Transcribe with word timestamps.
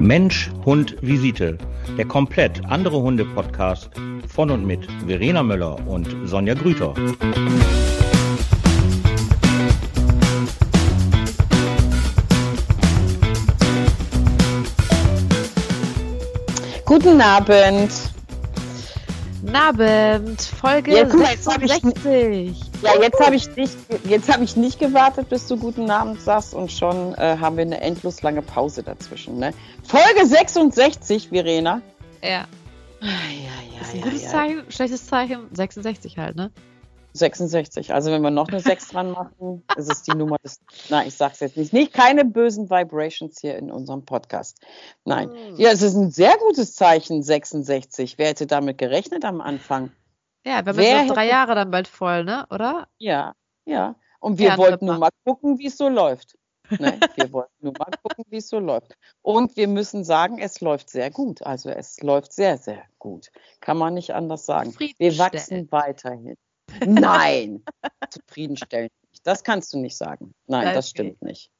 Mensch, 0.00 0.50
Hund, 0.64 0.96
Visite. 1.00 1.58
Der 1.96 2.06
komplett 2.06 2.64
andere 2.66 3.00
Hunde-Podcast 3.00 3.90
von 4.26 4.50
und 4.50 4.66
mit 4.66 4.86
Verena 5.06 5.42
Möller 5.42 5.76
und 5.86 6.08
Sonja 6.24 6.54
Grüter. 6.54 6.94
Guten 16.84 17.20
Abend. 17.20 18.17
Guten 19.40 19.54
Abend, 19.56 20.40
Folge 20.42 20.90
jetzt 20.92 21.12
66. 21.12 22.56
Ja, 22.82 23.00
jetzt 23.00 23.20
habe 23.24 23.36
ich, 23.36 23.54
nicht- 23.56 23.76
jetzt 24.04 24.32
hab 24.32 24.40
ich 24.42 24.56
nicht 24.56 24.78
gewartet, 24.80 25.28
bis 25.28 25.46
du 25.46 25.56
guten 25.56 25.90
Abend 25.90 26.20
sagst 26.20 26.54
und 26.54 26.72
schon 26.72 27.14
äh, 27.14 27.36
haben 27.38 27.56
wir 27.56 27.62
eine 27.62 27.80
endlos 27.80 28.22
lange 28.22 28.42
Pause 28.42 28.82
dazwischen. 28.82 29.38
Ne? 29.38 29.52
Folge 29.84 30.26
66, 30.26 31.28
Verena. 31.28 31.80
Ja, 32.22 32.46
Ah, 33.00 33.04
ja, 33.06 33.80
ist 33.80 33.94
ja, 33.94 34.00
ein 34.00 34.02
gutes 34.02 34.22
ja, 34.22 34.26
ja. 34.26 34.32
Zeichen, 34.32 34.62
schlechtes 34.70 35.06
Zeichen, 35.06 35.38
66 35.52 36.18
halt, 36.18 36.34
ne? 36.34 36.50
66. 37.14 37.92
Also 37.92 38.10
wenn 38.12 38.22
wir 38.22 38.30
noch 38.30 38.48
eine 38.48 38.60
6 38.60 38.88
dran 38.88 39.10
machen, 39.12 39.64
ist 39.76 39.90
es 39.90 40.02
die 40.02 40.12
Nummer 40.16 40.36
des. 40.44 40.60
Nein, 40.88 41.08
ich 41.08 41.14
sag's 41.16 41.40
jetzt 41.40 41.56
nicht. 41.56 41.72
Nicht 41.72 41.92
keine 41.92 42.24
bösen 42.24 42.70
Vibrations 42.70 43.40
hier 43.40 43.56
in 43.56 43.70
unserem 43.70 44.04
Podcast. 44.04 44.60
Nein. 45.04 45.30
Hm. 45.30 45.56
Ja, 45.56 45.70
es 45.70 45.82
ist 45.82 45.94
ein 45.94 46.10
sehr 46.10 46.36
gutes 46.38 46.74
Zeichen, 46.74 47.22
66. 47.22 48.18
Wer 48.18 48.28
hätte 48.28 48.46
damit 48.46 48.78
gerechnet 48.78 49.24
am 49.24 49.40
Anfang? 49.40 49.90
Ja, 50.44 50.64
wir 50.64 50.70
haben 50.70 50.76
Wer 50.76 50.96
jetzt 50.98 51.08
noch 51.08 51.14
drei 51.14 51.22
hätte- 51.24 51.32
Jahre 51.32 51.54
dann 51.54 51.70
bald 51.70 51.88
voll, 51.88 52.24
ne? 52.24 52.46
Oder? 52.50 52.88
Ja, 52.98 53.34
ja. 53.64 53.96
Und 54.20 54.38
wir 54.38 54.48
Ja, 54.48 54.58
wollten 54.58 54.86
nur 54.86 54.98
mal 54.98 55.10
gucken, 55.24 55.58
wie 55.58 55.66
es 55.66 55.76
so 55.76 55.88
läuft. 55.88 56.36
Ne? 56.70 56.98
Wir 57.16 57.32
wollten 57.32 57.52
nur 57.60 57.72
mal 57.78 57.90
gucken, 58.02 58.24
wie 58.28 58.36
es 58.38 58.48
so 58.48 58.58
läuft. 58.58 58.94
Und 59.22 59.56
wir 59.56 59.68
müssen 59.68 60.04
sagen, 60.04 60.38
es 60.38 60.60
läuft 60.60 60.90
sehr 60.90 61.10
gut. 61.10 61.42
Also 61.42 61.70
es 61.70 62.00
läuft 62.02 62.32
sehr, 62.32 62.58
sehr 62.58 62.82
gut. 62.98 63.30
Kann 63.60 63.78
man 63.78 63.94
nicht 63.94 64.12
anders 64.14 64.44
sagen. 64.44 64.74
Wir 64.98 65.16
wachsen 65.18 65.68
weiterhin. 65.70 66.36
Nein, 66.86 67.64
zufriedenstellend. 68.10 68.92
Das 69.24 69.42
kannst 69.44 69.72
du 69.72 69.78
nicht 69.78 69.96
sagen. 69.96 70.34
Nein, 70.46 70.66
Okay. 70.66 70.74
das 70.74 70.90
stimmt 70.90 71.22
nicht. 71.22 71.50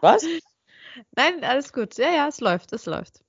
Was? 0.00 0.24
Nein, 1.16 1.42
alles 1.44 1.72
gut. 1.72 1.96
Ja, 1.98 2.10
ja, 2.10 2.28
es 2.28 2.40
läuft, 2.40 2.72
es 2.72 2.86
läuft. 2.86 3.20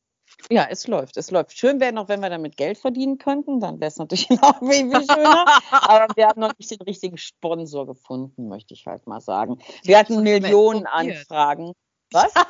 Ja, 0.49 0.67
es 0.69 0.87
läuft, 0.87 1.17
es 1.17 1.31
läuft. 1.31 1.57
Schön 1.57 1.79
wäre 1.79 1.93
noch, 1.93 2.09
wenn 2.09 2.19
wir 2.19 2.29
damit 2.29 2.57
Geld 2.57 2.77
verdienen 2.77 3.17
könnten, 3.17 3.59
dann 3.59 3.79
wäre 3.79 3.89
es 3.89 3.97
natürlich 3.97 4.29
noch 4.41 4.59
viel, 4.59 4.89
viel 4.89 5.05
schöner. 5.05 5.45
Aber 5.71 6.07
wir 6.15 6.27
haben 6.27 6.41
noch 6.41 6.51
nicht 6.57 6.71
den 6.71 6.81
richtigen 6.81 7.17
Sponsor 7.17 7.85
gefunden, 7.87 8.47
möchte 8.47 8.73
ich 8.73 8.85
halt 8.85 9.07
mal 9.07 9.21
sagen. 9.21 9.59
Wir 9.83 9.97
hatten 9.97 10.21
Millionen. 10.21 10.85
Anfragen. 10.87 11.73
Was? 12.11 12.33
Was 12.33 12.45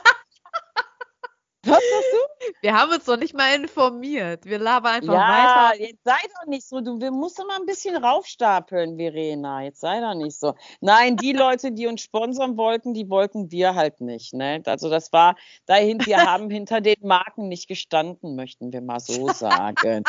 hast 1.65 1.81
du? 2.13 2.17
Wir 2.61 2.73
haben 2.73 2.91
uns 2.91 3.05
noch 3.07 3.17
nicht 3.17 3.33
mal 3.33 3.55
informiert. 3.55 4.45
Wir 4.45 4.59
labern 4.59 4.95
einfach 4.95 5.13
Ja, 5.13 5.69
weiter. 5.71 5.81
jetzt 5.81 6.03
sei 6.03 6.17
doch 6.39 6.47
nicht 6.47 6.67
so. 6.67 6.81
Du 6.81 6.99
wir 6.99 7.11
musst 7.11 7.37
mal 7.39 7.57
ein 7.59 7.65
bisschen 7.65 7.95
raufstapeln, 7.95 8.97
Verena. 8.97 9.63
Jetzt 9.63 9.81
sei 9.81 9.99
doch 10.01 10.13
nicht 10.13 10.39
so. 10.39 10.53
Nein, 10.81 11.17
die 11.17 11.33
Leute, 11.33 11.71
die 11.71 11.87
uns 11.87 12.01
sponsern 12.01 12.57
wollten, 12.57 12.93
die 12.93 13.09
wollten 13.09 13.51
wir 13.51 13.75
halt 13.75 14.01
nicht. 14.01 14.33
Ne? 14.33 14.61
Also 14.65 14.89
das 14.89 15.11
war 15.13 15.35
dahin, 15.65 16.05
wir 16.05 16.17
haben 16.25 16.49
hinter 16.49 16.81
den 16.81 17.01
Marken 17.01 17.47
nicht 17.47 17.67
gestanden, 17.67 18.35
möchten 18.35 18.71
wir 18.73 18.81
mal 18.81 18.99
so 18.99 19.27
sagen. 19.33 20.03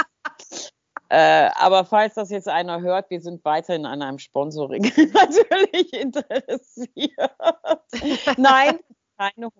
Äh, 1.09 1.50
aber 1.55 1.84
falls 1.84 2.15
das 2.15 2.31
jetzt 2.31 2.48
einer 2.48 2.81
hört, 2.81 3.11
wir 3.11 3.21
sind 3.21 3.45
weiterhin 3.45 3.87
an 3.87 4.03
einem 4.03 4.19
Sponsoring 4.19 4.83
natürlich 5.15 5.93
interessiert. 5.93 7.31
Nein, 8.37 8.81
keine 9.17 9.50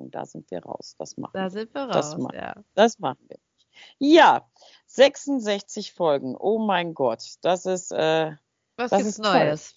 Hundenahrung, 0.00 0.10
da 0.10 0.24
sind 0.26 0.50
wir 0.50 0.62
raus. 0.64 0.94
Das 0.98 1.16
machen 1.16 1.34
wir. 1.34 1.42
Da 1.42 1.50
sind 1.50 1.74
wir 1.74 1.86
Das 1.86 2.12
raus, 2.14 2.18
macht- 2.18 2.34
ja. 2.34 2.54
Das 2.74 2.98
machen 2.98 3.24
wir. 3.28 3.38
Ja, 3.98 4.46
66 4.86 5.92
Folgen. 5.92 6.36
Oh 6.38 6.58
mein 6.58 6.94
Gott, 6.94 7.22
das 7.42 7.66
ist, 7.66 7.92
äh, 7.92 8.32
Was 8.76 8.90
Das 8.90 8.98
gibt's 9.02 9.18
ist 9.18 9.24
toll. 9.24 9.38
Neues? 9.46 9.74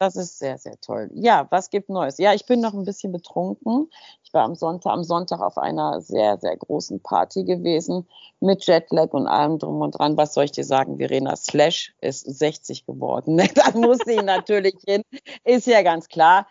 das 0.00 0.16
ist 0.16 0.38
sehr, 0.38 0.58
sehr 0.58 0.78
toll. 0.80 1.08
Ja, 1.14 1.46
was 1.50 1.70
gibt 1.70 1.88
Neues? 1.88 2.18
Ja, 2.18 2.34
ich 2.34 2.44
bin 2.44 2.60
noch 2.60 2.74
ein 2.74 2.84
bisschen 2.84 3.12
betrunken. 3.12 3.88
Ich 4.22 4.34
war 4.34 4.42
am 4.44 4.54
Sonntag, 4.56 4.92
am 4.92 5.04
Sonntag 5.04 5.40
auf 5.40 5.56
einer 5.56 6.00
sehr, 6.02 6.36
sehr 6.38 6.56
großen 6.56 7.00
Party 7.00 7.44
gewesen 7.44 8.06
mit 8.40 8.66
Jetlag 8.66 9.12
und 9.12 9.26
allem 9.28 9.58
drum 9.58 9.80
und 9.80 9.92
dran. 9.92 10.16
Was 10.16 10.34
soll 10.34 10.44
ich 10.44 10.52
dir 10.52 10.64
sagen? 10.64 10.98
Verena 10.98 11.36
Slash 11.36 11.94
ist 12.00 12.22
60 12.26 12.84
geworden. 12.86 13.38
Da 13.54 13.70
muss 13.78 13.98
sie 14.04 14.16
natürlich 14.16 14.74
hin. 14.86 15.02
Ist 15.44 15.66
ja 15.66 15.82
ganz 15.82 16.08
klar. 16.08 16.48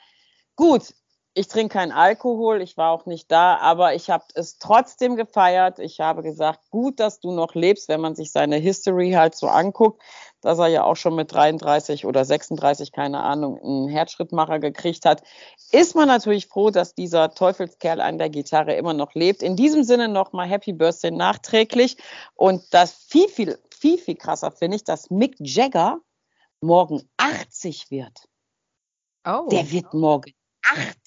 Gut, 0.56 0.94
ich 1.36 1.48
trinke 1.48 1.74
keinen 1.74 1.92
Alkohol, 1.92 2.62
ich 2.62 2.78
war 2.78 2.92
auch 2.92 3.08
nicht 3.08 3.32
da, 3.32 3.58
aber 3.58 3.96
ich 3.96 4.12
habe 4.12 4.24
es 4.36 4.60
trotzdem 4.60 5.16
gefeiert. 5.16 5.80
Ich 5.80 6.00
habe 6.00 6.22
gesagt, 6.22 6.70
gut, 6.70 7.00
dass 7.00 7.20
du 7.20 7.32
noch 7.32 7.56
lebst, 7.56 7.90
wenn 7.90 8.02
man 8.02 8.16
sich 8.16 8.32
seine 8.32 8.58
History 8.58 9.12
halt 9.12 9.34
so 9.36 9.48
anguckt, 9.48 10.02
dass 10.42 10.60
er 10.60 10.68
ja 10.68 10.84
auch 10.84 10.96
schon 10.96 11.16
mit 11.16 11.34
33 11.34 12.06
oder 12.06 12.24
36, 12.24 12.92
keine 12.92 13.22
Ahnung, 13.22 13.60
einen 13.60 13.88
Herzschrittmacher 13.88 14.60
gekriegt 14.60 15.06
hat, 15.06 15.24
ist 15.72 15.96
man 15.96 16.08
natürlich 16.08 16.48
froh, 16.48 16.70
dass 16.70 16.94
dieser 16.94 17.34
Teufelskerl 17.34 18.00
an 18.00 18.20
der 18.20 18.30
Gitarre 18.30 18.76
immer 18.76 18.94
noch 18.94 19.16
lebt. 19.16 19.42
In 19.42 19.56
diesem 19.56 19.84
Sinne 19.84 20.10
nochmal 20.10 20.48
Happy 20.48 20.74
Birthday 20.74 21.12
nachträglich. 21.12 21.98
Und 22.36 22.62
das 22.72 22.92
viel, 22.92 23.28
viel, 23.28 23.58
viel, 23.72 23.98
viel 23.98 24.16
krasser 24.16 24.52
finde 24.52 24.76
ich, 24.76 24.84
dass 24.84 25.10
Mick 25.10 25.36
Jagger 25.40 26.00
morgen 26.62 27.10
80 27.18 27.90
wird. 27.90 28.28
Oh. 29.26 29.48
Der 29.50 29.72
wird 29.72 29.94
morgen 29.94 30.34
80. 30.64 31.03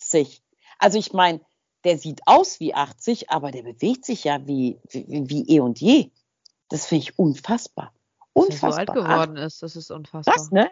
Also 0.78 0.98
ich 0.98 1.12
meine, 1.12 1.40
der 1.84 1.98
sieht 1.98 2.20
aus 2.26 2.60
wie 2.60 2.74
80, 2.74 3.30
aber 3.30 3.50
der 3.50 3.62
bewegt 3.62 4.04
sich 4.04 4.24
ja 4.24 4.46
wie, 4.46 4.78
wie, 4.90 5.06
wie 5.28 5.48
eh 5.48 5.60
und 5.60 5.80
je. 5.80 6.10
Das 6.68 6.86
finde 6.86 7.04
ich 7.04 7.18
unfassbar. 7.18 7.92
dass 8.34 8.46
er 8.48 8.56
so 8.60 8.66
Unfassbar. 8.66 8.78
alt 8.78 8.92
geworden 8.92 9.36
ist, 9.36 9.62
das 9.62 9.76
ist 9.76 9.90
unfassbar. 9.90 10.34
Krass, 10.34 10.50
ne? 10.50 10.70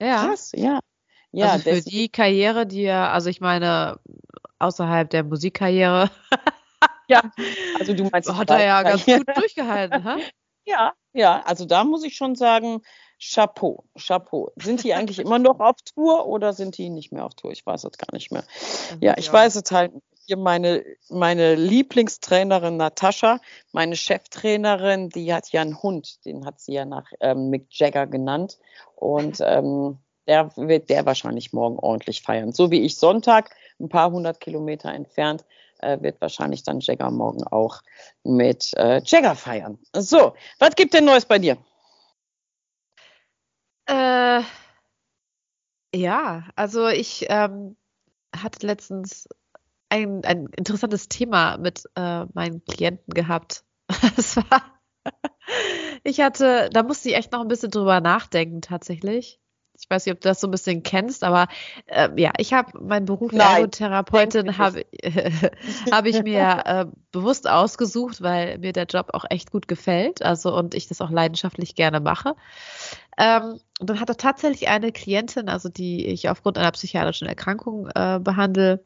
Ja. 0.00 0.26
Krass, 0.26 0.52
ja. 0.54 0.80
Ja, 1.32 1.52
also 1.52 1.70
für 1.70 1.80
die 1.80 2.08
Karriere, 2.08 2.66
die 2.66 2.82
er, 2.82 3.12
also 3.12 3.30
ich 3.30 3.40
meine, 3.40 3.98
außerhalb 4.58 5.08
der 5.10 5.24
Musikkarriere, 5.24 6.10
ja. 7.08 7.22
Also 7.78 7.94
du 7.94 8.04
meinst, 8.04 8.32
hat 8.32 8.50
er 8.50 8.64
ja 8.64 8.82
ganz 8.82 9.04
gut 9.04 9.26
durchgehalten. 9.36 10.02
hä? 10.04 10.22
Ja, 10.64 10.92
ja, 11.12 11.42
also 11.42 11.64
da 11.64 11.82
muss 11.82 12.04
ich 12.04 12.14
schon 12.14 12.36
sagen, 12.36 12.82
Chapeau, 13.22 13.84
Chapeau. 13.96 14.50
Sind 14.56 14.82
die 14.82 14.94
eigentlich 14.94 15.20
immer 15.20 15.38
noch 15.38 15.60
auf 15.60 15.76
Tour 15.94 16.26
oder 16.26 16.52
sind 16.52 16.76
die 16.76 16.90
nicht 16.90 17.12
mehr 17.12 17.24
auf 17.24 17.34
Tour? 17.34 17.52
Ich 17.52 17.64
weiß 17.64 17.84
es 17.84 17.96
gar 17.96 18.12
nicht 18.12 18.32
mehr. 18.32 18.42
Ja, 19.00 19.14
ich 19.16 19.30
auch 19.30 19.34
weiß 19.34 19.54
es 19.54 19.70
halt. 19.70 19.92
Hier 20.26 20.36
meine, 20.36 20.84
meine 21.08 21.56
Lieblingstrainerin 21.56 22.76
Natascha, 22.76 23.40
meine 23.72 23.96
Cheftrainerin, 23.96 25.08
die 25.08 25.34
hat 25.34 25.50
ja 25.50 25.62
einen 25.62 25.82
Hund, 25.82 26.24
den 26.24 26.46
hat 26.46 26.60
sie 26.60 26.74
ja 26.74 26.84
nach 26.84 27.06
ähm, 27.20 27.50
Mick 27.50 27.66
Jagger 27.70 28.06
genannt. 28.06 28.58
Und 28.94 29.38
ähm, 29.40 29.98
der 30.28 30.50
wird 30.56 30.90
der 30.90 31.06
wahrscheinlich 31.06 31.52
morgen 31.52 31.78
ordentlich 31.78 32.22
feiern. 32.22 32.52
So 32.52 32.70
wie 32.70 32.82
ich 32.82 32.96
Sonntag, 32.96 33.50
ein 33.80 33.88
paar 33.88 34.12
hundert 34.12 34.38
Kilometer 34.40 34.92
entfernt, 34.92 35.44
äh, 35.78 36.00
wird 36.00 36.20
wahrscheinlich 36.20 36.62
dann 36.62 36.80
Jagger 36.80 37.10
morgen 37.10 37.44
auch 37.44 37.82
mit 38.22 38.70
äh, 38.76 39.02
Jagger 39.04 39.34
feiern. 39.34 39.78
So, 39.92 40.34
was 40.60 40.76
gibt 40.76 40.94
denn 40.94 41.04
Neues 41.04 41.24
bei 41.24 41.40
dir? 41.40 41.58
Äh, 43.86 44.42
ja, 45.94 46.48
also 46.56 46.88
ich 46.88 47.26
ähm, 47.28 47.76
hatte 48.36 48.66
letztens 48.66 49.28
ein, 49.90 50.24
ein 50.24 50.48
interessantes 50.56 51.08
Thema 51.08 51.58
mit 51.58 51.84
äh, 51.96 52.26
meinen 52.34 52.64
Klienten 52.66 53.14
gehabt. 53.14 53.64
Es 54.18 54.36
war, 54.36 54.80
ich 56.04 56.20
hatte, 56.20 56.70
da 56.72 56.82
musste 56.84 57.08
ich 57.10 57.16
echt 57.16 57.32
noch 57.32 57.40
ein 57.42 57.48
bisschen 57.48 57.70
drüber 57.70 58.00
nachdenken 58.00 58.62
tatsächlich. 58.62 59.40
Ich 59.78 59.88
weiß 59.88 60.06
nicht, 60.06 60.14
ob 60.14 60.20
du 60.20 60.28
das 60.28 60.40
so 60.40 60.46
ein 60.46 60.50
bisschen 60.50 60.82
kennst, 60.82 61.24
aber 61.24 61.48
äh, 61.86 62.08
ja, 62.16 62.32
ich 62.38 62.52
habe 62.52 62.78
meinen 62.80 63.06
Beruf 63.06 63.32
Nein, 63.32 63.56
Ergotherapeutin 63.56 64.58
habe 64.58 64.84
habe 65.90 66.08
ich 66.08 66.22
mir 66.22 66.62
äh, 66.64 66.86
bewusst 67.10 67.48
ausgesucht, 67.48 68.22
weil 68.22 68.58
mir 68.58 68.72
der 68.72 68.84
Job 68.84 69.10
auch 69.12 69.24
echt 69.28 69.50
gut 69.50 69.68
gefällt, 69.68 70.22
also 70.22 70.56
und 70.56 70.74
ich 70.74 70.88
das 70.88 71.00
auch 71.00 71.10
leidenschaftlich 71.10 71.74
gerne 71.74 72.00
mache. 72.00 72.36
Ähm, 73.18 73.58
und 73.80 73.90
dann 73.90 74.00
hatte 74.00 74.16
tatsächlich 74.16 74.68
eine 74.68 74.92
Klientin, 74.92 75.48
also 75.48 75.68
die 75.68 76.06
ich 76.06 76.28
aufgrund 76.28 76.58
einer 76.58 76.70
psychiatrischen 76.70 77.26
Erkrankung 77.26 77.88
äh, 77.94 78.20
behandle, 78.20 78.84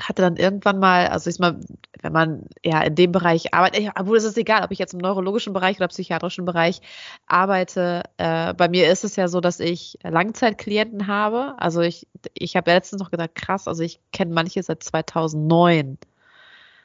hatte 0.00 0.22
dann 0.22 0.36
irgendwann 0.36 0.78
mal, 0.78 1.08
also 1.08 1.28
ich 1.28 1.38
mal, 1.38 1.60
wenn 2.00 2.12
man 2.12 2.46
ja 2.64 2.82
in 2.82 2.94
dem 2.94 3.12
Bereich 3.12 3.52
arbeitet, 3.54 3.90
obwohl 3.98 4.16
es 4.16 4.24
ist 4.24 4.38
egal, 4.38 4.64
ob 4.64 4.70
ich 4.70 4.78
jetzt 4.78 4.94
im 4.94 5.00
neurologischen 5.00 5.52
Bereich 5.52 5.76
oder 5.76 5.88
psychiatrischen 5.88 6.44
Bereich 6.44 6.80
arbeite. 7.26 8.02
Äh, 8.16 8.54
bei 8.54 8.68
mir 8.68 8.90
ist 8.90 9.04
es 9.04 9.16
ja 9.16 9.28
so, 9.28 9.40
dass 9.40 9.60
ich 9.60 9.98
Langzeitklienten 10.02 11.06
habe. 11.06 11.54
Also 11.58 11.80
ich, 11.80 12.06
ich 12.34 12.56
habe 12.56 12.70
letztens 12.70 13.00
noch 13.00 13.10
gedacht, 13.10 13.34
krass, 13.34 13.68
also 13.68 13.82
ich 13.82 14.00
kenne 14.12 14.32
manche 14.32 14.62
seit 14.62 14.82
2009. 14.82 15.98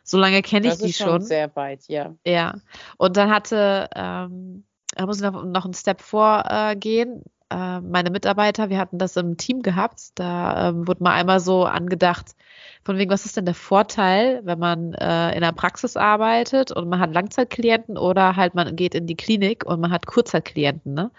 So 0.04 0.18
lange 0.18 0.42
kenne 0.42 0.68
ich 0.70 0.78
die 0.78 0.94
schon 0.94 1.08
schon. 1.08 1.22
sehr 1.22 1.54
weit, 1.56 1.88
ja. 1.88 2.16
Ja, 2.26 2.56
und 2.98 3.18
dann 3.18 3.30
hatte, 3.30 3.90
ähm, 3.94 4.64
da 4.96 5.06
muss 5.06 5.18
ich 5.18 5.24
noch, 5.24 5.44
noch 5.44 5.66
einen 5.66 5.74
Step 5.74 6.02
vorgehen. 6.02 7.22
äh, 7.22 7.30
meine 7.56 8.10
Mitarbeiter, 8.12 8.70
wir 8.70 8.78
hatten 8.78 8.98
das 8.98 9.16
im 9.16 9.38
Team 9.38 9.62
gehabt, 9.62 10.12
da 10.16 10.70
ähm, 10.70 10.88
wurde 10.88 11.04
mal 11.04 11.14
einmal 11.14 11.40
so 11.40 11.66
angedacht, 11.66 12.36
von 12.84 12.98
wegen, 12.98 13.12
was 13.12 13.26
ist 13.26 13.38
denn 13.38 13.46
der 13.46 13.54
Vorteil, 13.54 14.42
wenn 14.44 14.60
man 14.60 14.94
äh, 14.94 15.34
in 15.36 15.42
der 15.42 15.52
Praxis 15.54 15.98
arbeitet 15.98 16.72
und 16.72 16.90
man 16.90 17.00
hat 17.00 17.14
Langzeitklienten 17.14 17.98
oder 17.98 18.36
halt 18.36 18.56
man 18.56 18.76
geht 18.76 18.96
in 18.96 19.08
die 19.08 19.16
Klinik 19.16 19.66
und 19.66 19.80
man 19.80 19.92
hat 19.92 20.08
Kurzzeitklienten, 20.08 20.94
ne? 20.94 21.12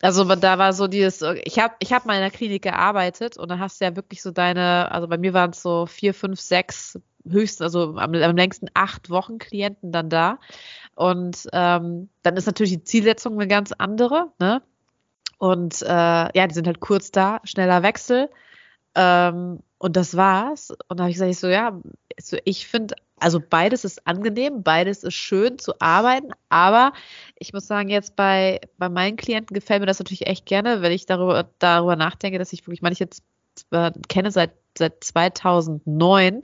Also 0.00 0.24
da 0.24 0.58
war 0.58 0.72
so 0.72 0.86
dieses, 0.86 1.22
ich 1.44 1.58
habe 1.58 1.74
ich 1.80 1.92
hab 1.92 2.06
mal 2.06 2.14
in 2.14 2.20
der 2.20 2.30
Klinik 2.30 2.62
gearbeitet 2.62 3.36
und 3.36 3.50
dann 3.50 3.58
hast 3.58 3.80
du 3.80 3.84
ja 3.84 3.96
wirklich 3.96 4.22
so 4.22 4.30
deine, 4.30 4.92
also 4.92 5.08
bei 5.08 5.18
mir 5.18 5.34
waren 5.34 5.50
es 5.50 5.60
so 5.62 5.86
vier, 5.86 6.14
fünf, 6.14 6.40
sechs, 6.40 7.00
höchstens, 7.28 7.62
also 7.62 7.96
am, 7.96 8.14
am 8.14 8.36
längsten 8.36 8.68
acht 8.74 9.10
Wochen 9.10 9.38
Klienten 9.38 9.90
dann 9.90 10.08
da. 10.08 10.38
Und 10.94 11.48
ähm, 11.52 12.08
dann 12.22 12.36
ist 12.36 12.46
natürlich 12.46 12.72
die 12.72 12.84
Zielsetzung 12.84 13.34
eine 13.34 13.48
ganz 13.48 13.72
andere, 13.72 14.32
ne? 14.38 14.62
Und 15.38 15.82
äh, 15.82 15.86
ja, 15.86 16.46
die 16.46 16.54
sind 16.54 16.66
halt 16.66 16.80
kurz 16.80 17.10
da, 17.10 17.40
schneller 17.44 17.82
Wechsel. 17.82 18.28
Ähm, 18.94 19.60
und 19.78 19.96
das 19.96 20.16
war's. 20.16 20.70
Und 20.88 20.98
da 20.98 21.04
habe 21.04 21.10
ich 21.10 21.16
gesagt, 21.16 21.30
ich 21.30 21.38
so, 21.38 21.48
ja, 21.48 21.80
so, 22.20 22.36
ich 22.44 22.66
finde, 22.66 22.96
also 23.20 23.40
beides 23.40 23.84
ist 23.84 24.06
angenehm, 24.06 24.62
beides 24.62 25.04
ist 25.04 25.14
schön 25.14 25.58
zu 25.58 25.80
arbeiten, 25.80 26.30
aber 26.48 26.92
ich 27.38 27.52
muss 27.52 27.66
sagen, 27.66 27.88
jetzt 27.88 28.16
bei, 28.16 28.60
bei 28.76 28.88
meinen 28.88 29.16
Klienten 29.16 29.54
gefällt 29.54 29.80
mir 29.80 29.86
das 29.86 29.98
natürlich 29.98 30.26
echt 30.26 30.46
gerne, 30.46 30.82
wenn 30.82 30.92
ich 30.92 31.06
darüber, 31.06 31.48
darüber 31.58 31.96
nachdenke, 31.96 32.38
dass 32.38 32.52
ich 32.52 32.66
wirklich 32.66 32.82
manche 32.82 33.04
jetzt 33.04 33.22
äh, 33.70 33.92
kenne 34.08 34.30
seit, 34.30 34.52
seit 34.76 35.02
2009 35.02 36.42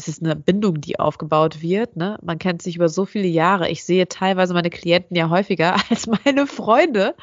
es 0.00 0.08
ist 0.08 0.22
eine 0.22 0.34
Bindung, 0.34 0.80
die 0.80 0.98
aufgebaut 0.98 1.60
wird. 1.60 1.96
Ne? 1.96 2.18
Man 2.22 2.38
kennt 2.38 2.62
sich 2.62 2.76
über 2.76 2.88
so 2.88 3.04
viele 3.04 3.28
Jahre. 3.28 3.68
Ich 3.68 3.84
sehe 3.84 4.08
teilweise 4.08 4.54
meine 4.54 4.70
Klienten 4.70 5.14
ja 5.16 5.28
häufiger 5.28 5.76
als 5.90 6.06
meine 6.06 6.46
Freunde, 6.46 7.14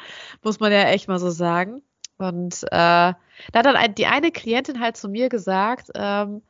muss 0.42 0.60
man 0.60 0.72
ja 0.72 0.84
echt 0.84 1.08
mal 1.08 1.18
so 1.18 1.30
sagen. 1.30 1.82
Und 2.18 2.62
äh, 2.64 2.68
da 2.70 3.16
hat 3.54 3.66
dann 3.66 3.94
die 3.94 4.06
eine 4.06 4.30
Klientin 4.30 4.80
halt 4.80 4.96
zu 4.96 5.08
mir 5.08 5.28
gesagt, 5.28 5.90
ähm, 5.94 6.42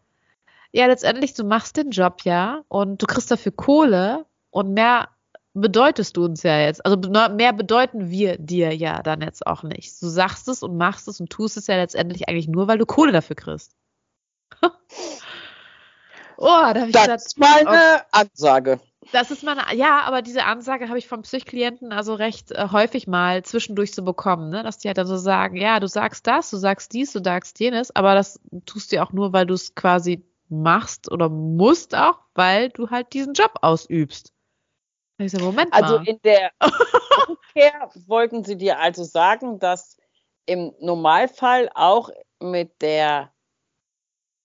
ja, 0.70 0.86
letztendlich, 0.86 1.34
du 1.34 1.44
machst 1.44 1.76
den 1.78 1.90
Job 1.90 2.22
ja 2.24 2.62
und 2.68 3.02
du 3.02 3.06
kriegst 3.06 3.30
dafür 3.30 3.52
Kohle 3.52 4.26
und 4.50 4.74
mehr 4.74 5.08
bedeutest 5.54 6.16
du 6.16 6.24
uns 6.24 6.42
ja 6.42 6.60
jetzt. 6.60 6.84
Also 6.84 6.98
mehr 7.34 7.52
bedeuten 7.54 8.10
wir 8.10 8.36
dir 8.36 8.74
ja 8.74 9.02
dann 9.02 9.22
jetzt 9.22 9.46
auch 9.46 9.62
nicht. 9.62 10.00
Du 10.02 10.08
sagst 10.08 10.46
es 10.48 10.62
und 10.62 10.76
machst 10.76 11.08
es 11.08 11.20
und 11.20 11.30
tust 11.30 11.56
es 11.56 11.66
ja 11.66 11.76
letztendlich 11.76 12.28
eigentlich 12.28 12.48
nur, 12.48 12.68
weil 12.68 12.78
du 12.78 12.86
Kohle 12.86 13.12
dafür 13.12 13.36
kriegst. 13.36 13.74
Oh, 16.40 16.46
da 16.46 16.68
habe 16.68 16.86
ich 16.86 16.92
das 16.92 17.02
gesagt, 17.02 17.26
ist 17.26 17.38
meine 17.38 17.68
okay. 17.68 18.00
Ansage. 18.12 18.80
Das 19.10 19.30
ist 19.32 19.42
meine, 19.42 19.74
ja, 19.74 20.02
aber 20.02 20.22
diese 20.22 20.44
Ansage 20.44 20.88
habe 20.88 20.98
ich 20.98 21.08
vom 21.08 21.22
Psychklienten 21.22 21.92
also 21.92 22.14
recht 22.14 22.52
äh, 22.52 22.68
häufig 22.70 23.08
mal 23.08 23.42
zwischendurch 23.42 23.92
zu 23.92 24.04
bekommen, 24.04 24.50
ne? 24.50 24.62
dass 24.62 24.78
die 24.78 24.86
halt 24.86 24.98
dann 24.98 25.06
so 25.06 25.16
sagen, 25.16 25.56
ja, 25.56 25.80
du 25.80 25.88
sagst 25.88 26.26
das, 26.28 26.50
du 26.50 26.58
sagst 26.58 26.92
dies, 26.92 27.12
du 27.12 27.22
sagst 27.24 27.58
jenes, 27.58 27.94
aber 27.96 28.14
das 28.14 28.38
tust 28.66 28.92
du 28.92 29.02
auch 29.02 29.12
nur, 29.12 29.32
weil 29.32 29.46
du 29.46 29.54
es 29.54 29.74
quasi 29.74 30.24
machst 30.48 31.10
oder 31.10 31.28
musst 31.28 31.96
auch, 31.96 32.20
weil 32.34 32.68
du 32.68 32.90
halt 32.90 33.12
diesen 33.14 33.34
Job 33.34 33.54
ausübst. 33.62 34.32
So, 35.26 35.40
Moment 35.40 35.72
also 35.72 35.94
mal. 35.94 35.98
Also 35.98 36.10
in 36.10 36.20
der 36.22 36.52
Umkehr 37.28 37.90
wollten 38.06 38.44
sie 38.44 38.56
dir 38.56 38.78
also 38.78 39.02
sagen, 39.02 39.58
dass 39.58 39.96
im 40.46 40.72
Normalfall 40.80 41.68
auch 41.74 42.10
mit 42.40 42.80
der 42.80 43.32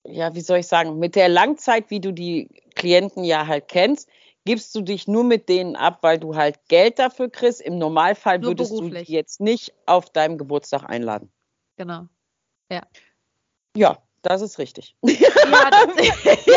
ja, 0.05 0.35
wie 0.35 0.41
soll 0.41 0.59
ich 0.59 0.67
sagen, 0.67 0.99
mit 0.99 1.15
der 1.15 1.29
Langzeit, 1.29 1.89
wie 1.89 1.99
du 1.99 2.11
die 2.11 2.49
Klienten 2.75 3.23
ja 3.23 3.47
halt 3.47 3.67
kennst, 3.67 4.09
gibst 4.45 4.75
du 4.75 4.81
dich 4.81 5.07
nur 5.07 5.23
mit 5.23 5.47
denen 5.47 5.75
ab, 5.75 5.99
weil 6.01 6.19
du 6.19 6.35
halt 6.35 6.59
Geld 6.67 6.99
dafür 6.99 7.29
kriegst. 7.29 7.61
Im 7.61 7.77
Normalfall 7.77 8.39
nur 8.39 8.51
würdest 8.51 8.71
beruflich. 8.71 9.01
du 9.01 9.05
die 9.05 9.13
jetzt 9.13 9.39
nicht 9.39 9.73
auf 9.85 10.09
deinem 10.09 10.37
Geburtstag 10.37 10.83
einladen. 10.89 11.31
Genau. 11.77 12.07
Ja. 12.69 12.81
Ja, 13.75 13.97
das 14.21 14.41
ist 14.41 14.59
richtig. 14.59 14.95
Ja, 15.45 15.69
das, 15.69 15.87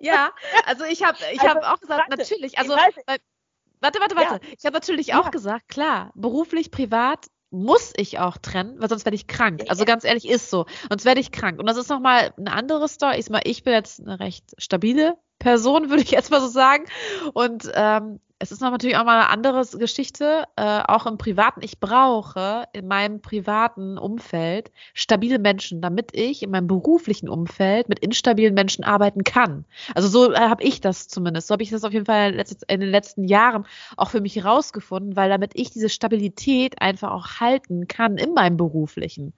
ja 0.00 0.30
also 0.66 0.84
ich 0.84 1.02
habe 1.02 1.16
ich 1.32 1.40
also, 1.40 1.54
hab 1.54 1.64
auch 1.64 1.80
gesagt, 1.80 2.00
warte, 2.00 2.16
natürlich, 2.16 2.58
also 2.58 2.74
warte, 2.74 4.00
warte, 4.00 4.16
warte. 4.16 4.46
Ja. 4.46 4.52
Ich 4.58 4.64
habe 4.66 4.74
natürlich 4.74 5.08
ja. 5.08 5.20
auch 5.20 5.30
gesagt, 5.30 5.68
klar, 5.68 6.12
beruflich, 6.14 6.70
privat 6.70 7.26
muss 7.54 7.92
ich 7.96 8.18
auch 8.18 8.36
trennen, 8.36 8.80
weil 8.80 8.88
sonst 8.88 9.04
werde 9.04 9.16
ich 9.16 9.26
krank. 9.26 9.62
Also 9.68 9.84
ganz 9.84 10.04
ehrlich, 10.04 10.28
ist 10.28 10.50
so. 10.50 10.66
Sonst 10.88 11.04
werde 11.04 11.20
ich 11.20 11.32
krank. 11.32 11.58
Und 11.58 11.66
das 11.66 11.76
ist 11.76 11.88
nochmal 11.88 12.32
eine 12.36 12.52
andere 12.52 12.88
Story. 12.88 13.18
Ich, 13.18 13.30
mal, 13.30 13.42
ich 13.44 13.62
bin 13.62 13.72
jetzt 13.72 14.00
eine 14.00 14.20
recht 14.20 14.44
stabile 14.58 15.16
Person, 15.44 15.90
würde 15.90 16.02
ich 16.02 16.10
jetzt 16.10 16.30
mal 16.30 16.40
so 16.40 16.48
sagen. 16.48 16.86
Und 17.34 17.70
ähm, 17.74 18.18
es 18.40 18.50
ist 18.50 18.60
natürlich 18.60 18.96
auch 18.96 19.04
mal 19.04 19.20
eine 19.20 19.30
andere 19.30 19.64
Geschichte, 19.78 20.44
äh, 20.56 20.82
auch 20.86 21.06
im 21.06 21.18
Privaten. 21.18 21.60
Ich 21.62 21.78
brauche 21.78 22.64
in 22.72 22.88
meinem 22.88 23.20
privaten 23.22 23.96
Umfeld 23.96 24.72
stabile 24.92 25.38
Menschen, 25.38 25.80
damit 25.80 26.10
ich 26.12 26.42
in 26.42 26.50
meinem 26.50 26.66
beruflichen 26.66 27.28
Umfeld 27.28 27.88
mit 27.88 28.00
instabilen 28.00 28.52
Menschen 28.52 28.84
arbeiten 28.84 29.22
kann. 29.22 29.64
Also 29.94 30.08
so 30.08 30.32
äh, 30.32 30.36
habe 30.36 30.64
ich 30.64 30.80
das 30.80 31.08
zumindest. 31.08 31.46
So 31.46 31.52
habe 31.52 31.62
ich 31.62 31.70
das 31.70 31.84
auf 31.84 31.92
jeden 31.92 32.06
Fall 32.06 32.34
in 32.68 32.80
den 32.80 32.90
letzten 32.90 33.24
Jahren 33.24 33.66
auch 33.96 34.10
für 34.10 34.20
mich 34.20 34.36
herausgefunden, 34.36 35.14
weil 35.16 35.30
damit 35.30 35.52
ich 35.54 35.70
diese 35.70 35.88
Stabilität 35.88 36.82
einfach 36.82 37.12
auch 37.12 37.40
halten 37.40 37.86
kann 37.86 38.18
in 38.18 38.34
meinem 38.34 38.56
beruflichen. 38.56 39.32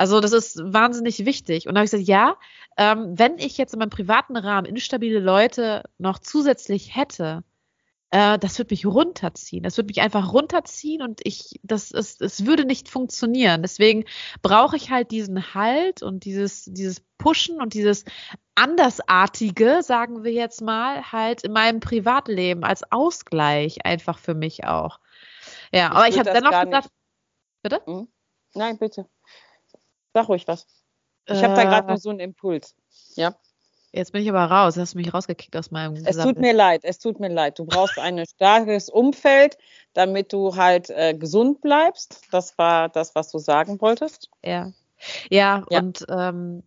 Also 0.00 0.20
das 0.20 0.32
ist 0.32 0.58
wahnsinnig 0.64 1.26
wichtig. 1.26 1.68
Und 1.68 1.74
da 1.74 1.80
habe 1.80 1.84
ich 1.84 1.90
gesagt, 1.90 2.08
ja, 2.08 2.38
ähm, 2.78 3.18
wenn 3.18 3.36
ich 3.36 3.58
jetzt 3.58 3.74
in 3.74 3.80
meinem 3.80 3.90
privaten 3.90 4.34
Rahmen 4.34 4.64
instabile 4.64 5.20
Leute 5.20 5.82
noch 5.98 6.18
zusätzlich 6.18 6.96
hätte, 6.96 7.44
äh, 8.08 8.38
das 8.38 8.58
wird 8.58 8.70
mich 8.70 8.86
runterziehen. 8.86 9.62
Das 9.62 9.76
wird 9.76 9.88
mich 9.88 10.00
einfach 10.00 10.32
runterziehen 10.32 11.02
und 11.02 11.20
ich, 11.24 11.60
das 11.64 11.90
ist, 11.90 12.22
es 12.22 12.46
würde 12.46 12.64
nicht 12.64 12.88
funktionieren. 12.88 13.60
Deswegen 13.60 14.06
brauche 14.40 14.74
ich 14.76 14.90
halt 14.90 15.10
diesen 15.10 15.52
Halt 15.52 16.02
und 16.02 16.24
dieses, 16.24 16.64
dieses 16.64 17.02
Pushen 17.18 17.60
und 17.60 17.74
dieses 17.74 18.06
Andersartige, 18.54 19.82
sagen 19.82 20.24
wir 20.24 20.32
jetzt 20.32 20.62
mal, 20.62 21.12
halt 21.12 21.44
in 21.44 21.52
meinem 21.52 21.80
Privatleben 21.80 22.64
als 22.64 22.90
Ausgleich 22.90 23.84
einfach 23.84 24.18
für 24.18 24.32
mich 24.32 24.64
auch. 24.64 24.98
Ja, 25.74 25.88
ich 25.88 25.92
aber 25.92 26.08
ich 26.08 26.18
habe 26.18 26.32
dennoch 26.32 26.64
gesagt, 26.64 26.88
bitte? 27.62 27.82
Hm? 27.84 28.08
Nein, 28.54 28.78
bitte. 28.78 29.06
Sag 30.14 30.28
ruhig 30.28 30.46
was. 30.48 30.66
Ich 31.26 31.40
äh, 31.40 31.44
habe 31.44 31.54
da 31.54 31.64
gerade 31.64 31.88
nur 31.88 31.98
so 31.98 32.10
einen 32.10 32.20
Impuls. 32.20 32.74
Ja. 33.14 33.34
Jetzt 33.92 34.12
bin 34.12 34.22
ich 34.22 34.30
aber 34.30 34.44
raus, 34.44 34.76
hast 34.76 34.94
du 34.94 34.98
mich 34.98 35.12
rausgekickt 35.12 35.56
aus 35.56 35.72
meinem 35.72 35.96
Es 36.04 36.16
tut 36.16 36.38
mir 36.38 36.52
leid, 36.52 36.82
es 36.84 37.00
tut 37.00 37.18
mir 37.18 37.28
leid. 37.28 37.58
Du 37.58 37.64
brauchst 37.64 37.98
ein 37.98 38.24
starkes 38.34 38.88
Umfeld, 38.88 39.58
damit 39.94 40.32
du 40.32 40.54
halt 40.54 40.90
äh, 40.90 41.14
gesund 41.14 41.60
bleibst. 41.60 42.22
Das 42.30 42.56
war 42.56 42.88
das, 42.88 43.14
was 43.16 43.32
du 43.32 43.38
sagen 43.38 43.80
wolltest. 43.80 44.30
Ja. 44.44 44.72
Ja, 45.28 45.64
ja. 45.70 45.78
und 45.80 46.04
ähm, 46.08 46.62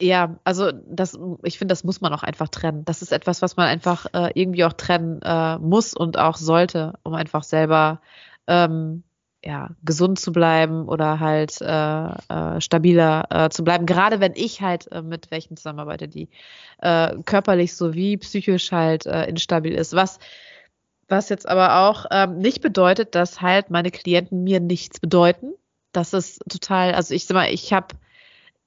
ja, 0.00 0.38
also 0.44 0.72
das, 0.72 1.18
ich 1.42 1.58
finde, 1.58 1.72
das 1.72 1.84
muss 1.84 2.00
man 2.00 2.12
auch 2.12 2.22
einfach 2.22 2.48
trennen. 2.48 2.84
Das 2.84 3.02
ist 3.02 3.12
etwas, 3.12 3.40
was 3.40 3.56
man 3.56 3.66
einfach 3.66 4.06
äh, 4.12 4.30
irgendwie 4.34 4.64
auch 4.64 4.72
trennen 4.72 5.20
äh, 5.22 5.58
muss 5.58 5.94
und 5.94 6.18
auch 6.18 6.36
sollte, 6.36 6.98
um 7.02 7.14
einfach 7.14 7.44
selber 7.44 8.00
ähm, 8.46 9.04
ja, 9.42 9.70
gesund 9.82 10.18
zu 10.20 10.32
bleiben 10.32 10.88
oder 10.88 11.18
halt 11.18 11.60
äh, 11.60 11.66
äh, 12.28 12.60
stabiler 12.60 13.26
äh, 13.30 13.48
zu 13.50 13.64
bleiben. 13.64 13.86
Gerade 13.86 14.20
wenn 14.20 14.32
ich 14.34 14.60
halt 14.60 14.90
äh, 14.92 15.02
mit 15.02 15.30
welchen 15.30 15.56
zusammenarbeite, 15.56 16.08
die 16.08 16.28
äh, 16.80 17.16
körperlich 17.24 17.74
sowie 17.74 18.18
psychisch 18.18 18.70
halt 18.70 19.06
äh, 19.06 19.24
instabil 19.24 19.74
ist. 19.74 19.94
Was, 19.94 20.18
was 21.08 21.28
jetzt 21.30 21.48
aber 21.48 21.88
auch 21.88 22.06
ähm, 22.10 22.38
nicht 22.38 22.60
bedeutet, 22.60 23.14
dass 23.14 23.40
halt 23.40 23.70
meine 23.70 23.90
Klienten 23.90 24.44
mir 24.44 24.60
nichts 24.60 25.00
bedeuten. 25.00 25.52
Das 25.92 26.12
ist 26.12 26.42
total, 26.48 26.94
also 26.94 27.14
ich 27.14 27.24
sag 27.26 27.34
mal, 27.34 27.52
ich 27.52 27.72
habe 27.72 27.96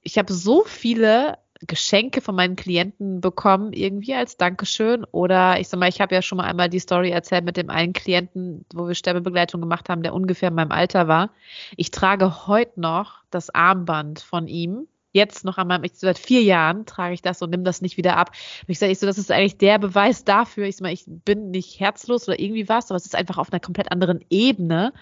ich 0.02 0.18
habe 0.18 0.32
so 0.32 0.64
viele 0.64 1.38
Geschenke 1.66 2.20
von 2.20 2.34
meinen 2.34 2.56
Klienten 2.56 3.20
bekommen, 3.20 3.72
irgendwie 3.72 4.14
als 4.14 4.36
Dankeschön. 4.36 5.04
Oder 5.04 5.60
ich 5.60 5.68
sag 5.68 5.80
mal, 5.80 5.88
ich 5.88 6.00
habe 6.00 6.14
ja 6.14 6.22
schon 6.22 6.38
mal 6.38 6.44
einmal 6.44 6.68
die 6.68 6.78
Story 6.78 7.10
erzählt 7.10 7.44
mit 7.44 7.56
dem 7.56 7.70
einen 7.70 7.92
Klienten, 7.92 8.64
wo 8.72 8.86
wir 8.86 8.94
Sterbebegleitung 8.94 9.60
gemacht 9.60 9.88
haben, 9.88 10.02
der 10.02 10.14
ungefähr 10.14 10.48
in 10.48 10.54
meinem 10.54 10.72
Alter 10.72 11.08
war. 11.08 11.30
Ich 11.76 11.90
trage 11.90 12.46
heute 12.46 12.80
noch 12.80 13.22
das 13.30 13.54
Armband 13.54 14.20
von 14.20 14.48
ihm. 14.48 14.86
Jetzt 15.12 15.44
noch 15.44 15.58
an 15.58 15.68
meinem, 15.68 15.84
ich, 15.84 15.92
seit 15.94 16.18
vier 16.18 16.42
Jahren 16.42 16.86
trage 16.86 17.14
ich 17.14 17.22
das 17.22 17.40
und 17.40 17.50
nimm 17.50 17.62
das 17.62 17.80
nicht 17.82 17.96
wieder 17.96 18.16
ab. 18.16 18.30
Und 18.62 18.70
ich 18.70 18.78
sage, 18.78 18.90
ich 18.90 18.98
so, 18.98 19.06
das 19.06 19.18
ist 19.18 19.30
eigentlich 19.30 19.58
der 19.58 19.78
Beweis 19.78 20.24
dafür. 20.24 20.66
Ich 20.66 20.76
sag 20.76 20.82
mal, 20.82 20.92
ich 20.92 21.04
bin 21.06 21.50
nicht 21.50 21.78
herzlos 21.78 22.26
oder 22.28 22.40
irgendwie 22.40 22.68
was, 22.68 22.90
aber 22.90 22.96
es 22.96 23.06
ist 23.06 23.14
einfach 23.14 23.38
auf 23.38 23.52
einer 23.52 23.60
komplett 23.60 23.92
anderen 23.92 24.24
Ebene. 24.28 24.92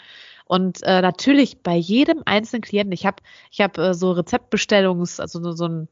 Und 0.45 0.83
äh, 0.83 1.01
natürlich 1.01 1.63
bei 1.63 1.77
jedem 1.77 2.23
einzelnen 2.27 2.61
Klienten, 2.61 2.93
ich 2.93 3.07
habe 3.07 3.23
ich 3.51 3.63
hab, 3.63 3.79
äh, 3.79 3.95
so 3.95 4.13
Rezeptbestellungs, 4.13 5.19
also 5.19 5.43
so, 5.43 5.53
so 5.53 5.67
ein 5.67 5.89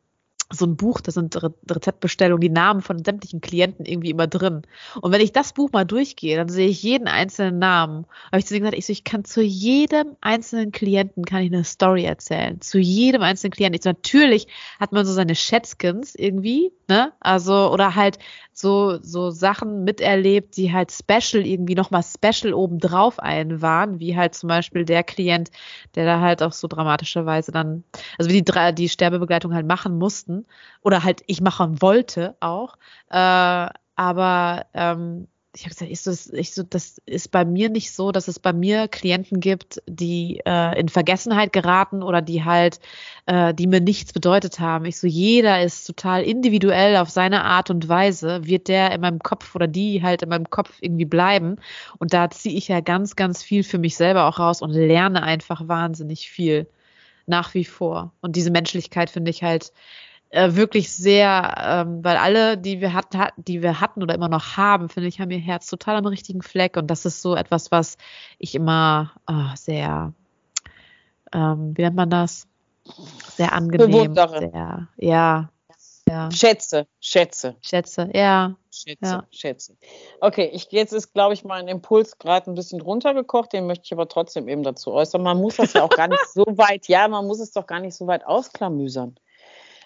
so 0.52 0.66
ein 0.66 0.76
Buch, 0.76 1.00
da 1.00 1.12
sind 1.12 1.40
Re 1.42 1.54
Rezeptbestellungen, 1.70 2.40
die 2.40 2.50
Namen 2.50 2.82
von 2.82 3.04
sämtlichen 3.04 3.40
Klienten 3.40 3.86
irgendwie 3.86 4.10
immer 4.10 4.26
drin. 4.26 4.62
Und 5.00 5.12
wenn 5.12 5.20
ich 5.20 5.32
das 5.32 5.52
Buch 5.52 5.70
mal 5.72 5.84
durchgehe, 5.84 6.36
dann 6.36 6.48
sehe 6.48 6.68
ich 6.68 6.82
jeden 6.82 7.06
einzelnen 7.06 7.58
Namen. 7.58 8.06
Habe 8.26 8.40
ich 8.40 8.46
zu 8.46 8.54
denen 8.54 8.64
gesagt, 8.64 8.78
ich, 8.78 8.86
so, 8.86 8.92
ich 8.92 9.04
kann 9.04 9.24
zu 9.24 9.42
jedem 9.42 10.16
einzelnen 10.20 10.72
Klienten 10.72 11.24
kann 11.24 11.42
ich 11.42 11.52
eine 11.52 11.64
Story 11.64 12.04
erzählen. 12.04 12.60
Zu 12.60 12.78
jedem 12.78 13.22
einzelnen 13.22 13.52
Klienten. 13.52 13.76
Ich 13.76 13.84
so, 13.84 13.90
natürlich 13.90 14.48
hat 14.80 14.92
man 14.92 15.06
so 15.06 15.12
seine 15.12 15.36
Schätzkins 15.36 16.16
irgendwie, 16.16 16.72
ne? 16.88 17.12
Also, 17.20 17.70
oder 17.70 17.94
halt 17.94 18.18
so, 18.52 18.98
so 19.02 19.30
Sachen 19.30 19.84
miterlebt, 19.84 20.56
die 20.56 20.72
halt 20.72 20.92
special 20.92 21.46
irgendwie 21.46 21.76
nochmal 21.76 22.02
special 22.02 22.52
obendrauf 22.54 23.20
ein 23.20 23.62
waren, 23.62 24.00
wie 24.00 24.16
halt 24.16 24.34
zum 24.34 24.48
Beispiel 24.48 24.84
der 24.84 25.04
Klient, 25.04 25.50
der 25.94 26.04
da 26.04 26.20
halt 26.20 26.42
auch 26.42 26.52
so 26.52 26.66
dramatischerweise 26.66 27.52
dann, 27.52 27.84
also 28.18 28.30
wie 28.30 28.42
die, 28.42 28.74
die 28.74 28.88
Sterbebegleitung 28.88 29.54
halt 29.54 29.66
machen 29.66 29.96
mussten 29.96 30.39
oder 30.82 31.04
halt 31.04 31.22
ich 31.26 31.40
machen 31.40 31.82
wollte 31.82 32.36
auch. 32.40 32.76
Äh, 33.10 33.68
aber 33.96 34.66
ähm, 34.74 35.28
ich 35.54 35.62
habe 35.62 35.70
gesagt, 35.70 35.90
ich 35.90 36.00
so, 36.00 36.34
ich 36.34 36.54
so, 36.54 36.62
das 36.62 36.98
ist 37.06 37.32
bei 37.32 37.44
mir 37.44 37.70
nicht 37.70 37.92
so, 37.92 38.12
dass 38.12 38.28
es 38.28 38.38
bei 38.38 38.52
mir 38.52 38.86
Klienten 38.86 39.40
gibt, 39.40 39.82
die 39.88 40.40
äh, 40.46 40.78
in 40.78 40.88
Vergessenheit 40.88 41.52
geraten 41.52 42.02
oder 42.02 42.22
die 42.22 42.44
halt, 42.44 42.78
äh, 43.26 43.52
die 43.52 43.66
mir 43.66 43.80
nichts 43.80 44.12
bedeutet 44.12 44.60
haben. 44.60 44.84
Ich 44.84 44.98
so, 44.98 45.08
jeder 45.08 45.60
ist 45.62 45.86
total 45.86 46.22
individuell 46.22 46.96
auf 46.96 47.10
seine 47.10 47.44
Art 47.44 47.68
und 47.70 47.88
Weise, 47.88 48.46
wird 48.46 48.68
der 48.68 48.92
in 48.92 49.00
meinem 49.00 49.18
Kopf 49.18 49.56
oder 49.56 49.66
die 49.66 50.02
halt 50.02 50.22
in 50.22 50.28
meinem 50.28 50.48
Kopf 50.50 50.78
irgendwie 50.80 51.04
bleiben. 51.04 51.56
Und 51.98 52.12
da 52.12 52.30
ziehe 52.30 52.56
ich 52.56 52.68
ja 52.68 52.80
ganz, 52.80 53.16
ganz 53.16 53.42
viel 53.42 53.64
für 53.64 53.78
mich 53.78 53.96
selber 53.96 54.26
auch 54.26 54.38
raus 54.38 54.62
und 54.62 54.70
lerne 54.70 55.22
einfach 55.22 55.66
wahnsinnig 55.66 56.30
viel 56.30 56.68
nach 57.26 57.54
wie 57.54 57.64
vor. 57.64 58.12
Und 58.20 58.36
diese 58.36 58.50
Menschlichkeit 58.50 59.10
finde 59.10 59.30
ich 59.30 59.42
halt 59.42 59.72
äh, 60.30 60.54
wirklich 60.54 60.92
sehr, 60.92 61.54
ähm, 61.58 62.04
weil 62.04 62.16
alle, 62.16 62.56
die 62.56 62.80
wir 62.80 62.94
hatten, 62.94 63.18
die 63.36 63.62
wir 63.62 63.80
hatten 63.80 64.02
oder 64.02 64.14
immer 64.14 64.28
noch 64.28 64.56
haben, 64.56 64.88
finde 64.88 65.08
ich, 65.08 65.20
haben 65.20 65.30
ihr 65.30 65.38
Herz 65.38 65.66
total 65.66 65.96
am 65.96 66.06
richtigen 66.06 66.42
Fleck. 66.42 66.76
Und 66.76 66.86
das 66.86 67.04
ist 67.04 67.20
so 67.20 67.34
etwas, 67.34 67.70
was 67.70 67.96
ich 68.38 68.54
immer 68.54 69.12
oh, 69.28 69.54
sehr, 69.56 70.12
ähm, 71.32 71.76
wie 71.76 71.82
nennt 71.82 71.96
man 71.96 72.10
das? 72.10 72.46
Sehr 73.34 73.52
angenehm. 73.52 74.14
Sehr, 74.14 74.88
ja, 74.98 75.50
ja. 76.08 76.30
Schätze, 76.30 76.86
Schätze. 77.00 77.56
Schätze, 77.60 78.10
ja. 78.14 78.56
Schätze, 78.70 78.98
ja. 79.02 79.24
Schätze. 79.30 79.76
Okay, 80.20 80.48
ich, 80.52 80.70
jetzt 80.70 80.92
ist, 80.92 81.12
glaube 81.12 81.34
ich, 81.34 81.44
mein 81.44 81.68
Impuls 81.68 82.18
gerade 82.18 82.50
ein 82.50 82.54
bisschen 82.54 82.80
runtergekocht, 82.80 83.52
den 83.52 83.66
möchte 83.66 83.84
ich 83.84 83.92
aber 83.92 84.08
trotzdem 84.08 84.48
eben 84.48 84.62
dazu 84.62 84.92
äußern. 84.92 85.22
Man 85.22 85.38
muss 85.38 85.56
das 85.56 85.72
ja 85.72 85.82
auch 85.82 85.90
gar 85.90 86.08
nicht 86.08 86.24
so 86.32 86.44
weit, 86.46 86.86
ja, 86.88 87.06
man 87.08 87.26
muss 87.26 87.40
es 87.40 87.52
doch 87.52 87.66
gar 87.66 87.80
nicht 87.80 87.96
so 87.96 88.06
weit 88.06 88.24
ausklamüsern. 88.24 89.16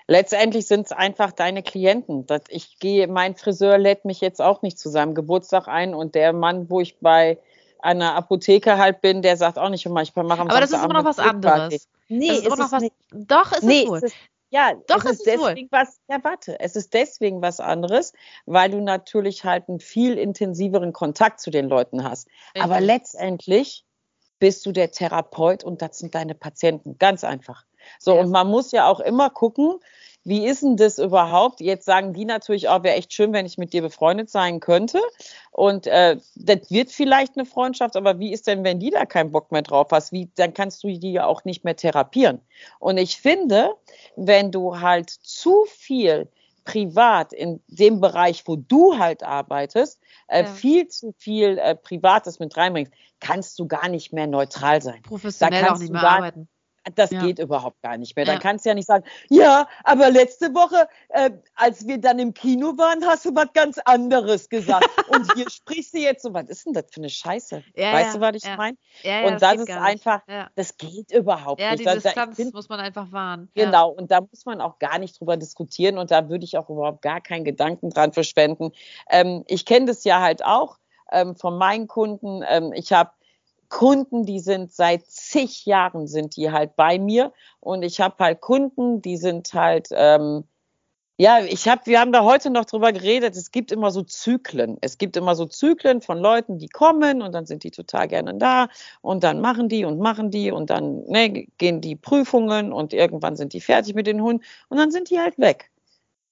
Letztendlich 0.06 0.66
sind 0.66 0.86
es 0.86 0.92
einfach 0.92 1.32
deine 1.32 1.62
Klienten. 1.62 2.26
Das, 2.26 2.42
ich 2.48 2.78
gehe, 2.78 3.08
mein 3.08 3.36
Friseur 3.36 3.78
lädt 3.78 4.04
mich 4.04 4.20
jetzt 4.20 4.40
auch 4.40 4.62
nicht 4.62 4.78
zu 4.78 4.90
seinem 4.90 5.14
Geburtstag 5.14 5.66
ein 5.66 5.94
und 5.94 6.14
der 6.14 6.32
Mann, 6.32 6.68
wo 6.68 6.80
ich 6.80 6.98
bei 6.98 7.38
einer 7.80 8.14
Apotheke 8.14 8.78
halt 8.78 9.00
bin, 9.00 9.22
der 9.22 9.36
sagt 9.36 9.58
auch 9.58 9.68
nicht 9.68 9.86
immer, 9.86 10.02
ich 10.02 10.14
mache 10.14 10.40
am 10.40 10.48
Aber 10.48 10.60
das 10.60 10.72
ist 10.72 10.84
immer 10.84 10.94
noch 10.94 11.04
was 11.04 11.18
anderes. 11.18 11.88
Nee, 12.08 12.28
das 12.28 12.38
ist, 12.38 12.46
ist 12.46 12.58
noch 12.58 12.72
was, 12.72 12.82
nicht. 12.82 12.94
Doch, 13.12 13.52
ist 13.52 13.62
nee, 13.62 13.84
es 13.84 13.88
wohl. 13.88 13.98
Ist, 13.98 14.14
ja, 14.50 14.72
Doch, 14.86 15.04
es 15.04 15.12
ist, 15.12 15.18
ist 15.18 15.26
deswegen 15.26 15.70
wohl. 15.72 15.78
was, 15.80 15.98
ja 16.08 16.22
warte, 16.22 16.60
es 16.60 16.76
ist 16.76 16.94
deswegen 16.94 17.42
was 17.42 17.58
anderes, 17.58 18.12
weil 18.46 18.70
du 18.70 18.80
natürlich 18.80 19.44
halt 19.44 19.68
einen 19.68 19.80
viel 19.80 20.16
intensiveren 20.16 20.92
Kontakt 20.92 21.40
zu 21.40 21.50
den 21.50 21.68
Leuten 21.68 22.04
hast. 22.04 22.28
Richtig. 22.28 22.62
Aber 22.62 22.80
letztendlich 22.80 23.84
bist 24.38 24.64
du 24.64 24.72
der 24.72 24.90
Therapeut 24.90 25.64
und 25.64 25.82
das 25.82 25.98
sind 25.98 26.14
deine 26.14 26.34
Patienten. 26.34 26.98
Ganz 26.98 27.24
einfach. 27.24 27.64
So, 27.98 28.14
ja. 28.14 28.20
und 28.20 28.30
man 28.30 28.46
muss 28.46 28.72
ja 28.72 28.86
auch 28.88 29.00
immer 29.00 29.28
gucken, 29.28 29.80
wie 30.24 30.46
ist 30.46 30.62
denn 30.62 30.76
das 30.76 30.98
überhaupt? 30.98 31.60
Jetzt 31.60 31.84
sagen 31.84 32.14
die 32.14 32.24
natürlich 32.24 32.68
auch, 32.68 32.82
wäre 32.82 32.96
echt 32.96 33.12
schön, 33.12 33.32
wenn 33.32 33.44
ich 33.44 33.58
mit 33.58 33.72
dir 33.74 33.82
befreundet 33.82 34.30
sein 34.30 34.58
könnte. 34.58 35.00
Und 35.50 35.86
äh, 35.86 36.16
das 36.34 36.70
wird 36.70 36.90
vielleicht 36.90 37.36
eine 37.36 37.44
Freundschaft, 37.44 37.94
aber 37.94 38.18
wie 38.18 38.32
ist 38.32 38.46
denn, 38.46 38.64
wenn 38.64 38.80
die 38.80 38.90
da 38.90 39.04
keinen 39.04 39.32
Bock 39.32 39.52
mehr 39.52 39.62
drauf 39.62 39.88
hast? 39.92 40.12
Wie, 40.12 40.30
dann 40.34 40.54
kannst 40.54 40.82
du 40.82 40.88
die 40.88 41.12
ja 41.12 41.26
auch 41.26 41.44
nicht 41.44 41.64
mehr 41.64 41.76
therapieren. 41.76 42.40
Und 42.78 42.96
ich 42.96 43.18
finde, 43.18 43.74
wenn 44.16 44.50
du 44.50 44.80
halt 44.80 45.10
zu 45.10 45.66
viel 45.68 46.28
privat 46.64 47.34
in 47.34 47.62
dem 47.66 48.00
Bereich, 48.00 48.44
wo 48.46 48.56
du 48.56 48.98
halt 48.98 49.22
arbeitest, 49.22 50.00
äh, 50.28 50.44
ja. 50.44 50.48
viel 50.48 50.88
zu 50.88 51.12
viel 51.18 51.58
äh, 51.58 51.74
Privates 51.74 52.38
mit 52.38 52.56
reinbringst, 52.56 52.92
kannst 53.20 53.58
du 53.58 53.68
gar 53.68 53.88
nicht 53.88 54.12
mehr 54.14 54.26
neutral 54.26 54.80
sein. 54.80 55.02
Professionell 55.02 55.68
auch 55.68 55.78
nicht 55.78 55.92
mehr 55.92 56.02
arbeiten. 56.02 56.48
Das 56.94 57.10
ja. 57.10 57.22
geht 57.22 57.38
überhaupt 57.38 57.80
gar 57.82 57.96
nicht 57.96 58.14
mehr. 58.14 58.24
Dann 58.24 58.36
ja. 58.36 58.40
kannst 58.40 58.64
du 58.64 58.70
ja 58.70 58.74
nicht 58.74 58.86
sagen, 58.86 59.04
ja, 59.30 59.66
aber 59.84 60.10
letzte 60.10 60.54
Woche, 60.54 60.88
äh, 61.08 61.30
als 61.54 61.86
wir 61.86 61.98
dann 61.98 62.18
im 62.18 62.34
Kino 62.34 62.76
waren, 62.76 63.04
hast 63.06 63.24
du 63.24 63.34
was 63.34 63.52
ganz 63.54 63.78
anderes 63.84 64.48
gesagt. 64.48 64.88
Und 65.08 65.32
hier 65.34 65.48
sprichst 65.48 65.94
du 65.94 65.98
jetzt 65.98 66.22
so, 66.22 66.34
was 66.34 66.48
ist 66.48 66.66
denn 66.66 66.74
das 66.74 66.84
für 66.90 67.00
eine 67.00 67.08
Scheiße? 67.08 67.62
Ja, 67.74 67.92
weißt 67.92 68.16
du, 68.16 68.20
was 68.20 68.36
ich 68.36 68.56
meine? 68.56 68.76
und 69.26 69.40
das, 69.40 69.40
das 69.40 69.60
ist 69.60 69.70
einfach, 69.70 70.22
das 70.54 70.76
geht 70.76 71.12
überhaupt 71.12 71.60
nicht. 71.60 71.84
Ja, 71.84 71.94
die 71.94 72.00
Distanz 72.00 72.36
find, 72.36 72.54
muss 72.54 72.68
man 72.68 72.80
einfach 72.80 73.10
wahren. 73.12 73.48
Genau, 73.54 73.90
und 73.90 74.10
da 74.10 74.20
muss 74.20 74.44
man 74.44 74.60
auch 74.60 74.78
gar 74.78 74.98
nicht 74.98 75.18
drüber 75.18 75.36
diskutieren 75.36 75.98
und 75.98 76.10
da 76.10 76.28
würde 76.28 76.44
ich 76.44 76.58
auch 76.58 76.68
überhaupt 76.68 77.02
gar 77.02 77.20
keinen 77.20 77.44
Gedanken 77.44 77.90
dran 77.90 78.12
verschwenden. 78.12 78.72
Ähm, 79.10 79.44
ich 79.46 79.64
kenne 79.64 79.86
das 79.86 80.04
ja 80.04 80.20
halt 80.20 80.44
auch 80.44 80.78
ähm, 81.10 81.36
von 81.36 81.56
meinen 81.56 81.86
Kunden. 81.86 82.42
Ähm, 82.48 82.72
ich 82.72 82.92
habe 82.92 83.10
Kunden, 83.74 84.24
die 84.24 84.38
sind 84.38 84.72
seit 84.72 85.04
zig 85.10 85.66
Jahren 85.66 86.06
sind 86.06 86.36
die 86.36 86.52
halt 86.52 86.76
bei 86.76 87.00
mir 87.00 87.32
und 87.58 87.82
ich 87.82 88.00
habe 88.00 88.14
halt 88.22 88.40
Kunden, 88.40 89.02
die 89.02 89.16
sind 89.16 89.52
halt 89.52 89.88
ähm, 89.90 90.44
ja, 91.16 91.40
ich 91.44 91.66
habe, 91.68 91.82
wir 91.86 91.98
haben 91.98 92.12
da 92.12 92.22
heute 92.22 92.50
noch 92.50 92.66
drüber 92.66 92.92
geredet. 92.92 93.36
Es 93.36 93.50
gibt 93.50 93.72
immer 93.72 93.90
so 93.90 94.02
Zyklen. 94.02 94.78
Es 94.80 94.96
gibt 94.98 95.16
immer 95.16 95.34
so 95.34 95.46
Zyklen 95.46 96.00
von 96.02 96.18
Leuten, 96.18 96.58
die 96.58 96.68
kommen 96.68 97.20
und 97.20 97.32
dann 97.32 97.46
sind 97.46 97.64
die 97.64 97.72
total 97.72 98.06
gerne 98.06 98.34
da 98.34 98.68
und 99.00 99.24
dann 99.24 99.40
machen 99.40 99.68
die 99.68 99.84
und 99.84 99.98
machen 99.98 100.30
die 100.30 100.52
und 100.52 100.70
dann 100.70 101.04
ne, 101.08 101.48
gehen 101.58 101.80
die 101.80 101.96
Prüfungen 101.96 102.72
und 102.72 102.92
irgendwann 102.92 103.34
sind 103.36 103.52
die 103.54 103.60
fertig 103.60 103.94
mit 103.96 104.06
den 104.06 104.22
Hunden 104.22 104.44
und 104.68 104.78
dann 104.78 104.92
sind 104.92 105.10
die 105.10 105.18
halt 105.18 105.36
weg. 105.38 105.70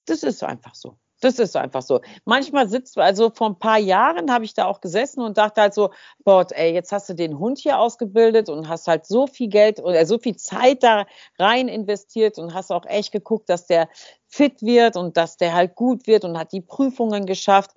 Das 0.05 0.23
ist 0.23 0.43
einfach 0.43 0.75
so. 0.75 0.95
Das 1.23 1.39
ist 1.39 1.55
einfach 1.55 1.81
so. 1.81 2.01
Manchmal 2.25 2.67
sitzt, 2.67 2.97
also 2.97 3.29
vor 3.29 3.47
ein 3.47 3.57
paar 3.57 3.77
Jahren 3.77 4.29
habe 4.29 4.43
ich 4.43 4.53
da 4.53 4.65
auch 4.65 4.81
gesessen 4.81 5.21
und 5.21 5.37
dachte 5.37 5.61
halt 5.61 5.73
so, 5.73 5.91
Gott, 6.25 6.51
ey, 6.51 6.73
jetzt 6.73 6.91
hast 6.91 7.07
du 7.07 7.13
den 7.13 7.39
Hund 7.39 7.59
hier 7.59 7.79
ausgebildet 7.79 8.49
und 8.49 8.67
hast 8.67 8.87
halt 8.87 9.05
so 9.05 9.25
viel 9.27 9.47
Geld 9.47 9.79
oder 9.79 10.05
so 10.05 10.19
viel 10.19 10.35
Zeit 10.35 10.83
da 10.83 11.05
rein 11.39 11.69
investiert 11.69 12.39
und 12.39 12.53
hast 12.53 12.71
auch 12.71 12.85
echt 12.85 13.13
geguckt, 13.13 13.47
dass 13.47 13.65
der 13.67 13.87
fit 14.27 14.61
wird 14.61 14.97
und 14.97 15.15
dass 15.15 15.37
der 15.37 15.53
halt 15.53 15.75
gut 15.75 16.07
wird 16.07 16.25
und 16.25 16.37
hat 16.37 16.51
die 16.51 16.61
Prüfungen 16.61 17.25
geschafft. 17.25 17.71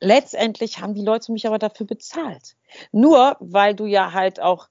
Letztendlich 0.00 0.80
haben 0.80 0.94
die 0.94 1.04
Leute 1.04 1.30
mich 1.32 1.46
aber 1.46 1.58
dafür 1.58 1.86
bezahlt. 1.86 2.56
Nur 2.90 3.36
weil 3.40 3.74
du 3.74 3.84
ja 3.84 4.14
halt 4.14 4.40
auch 4.40 4.68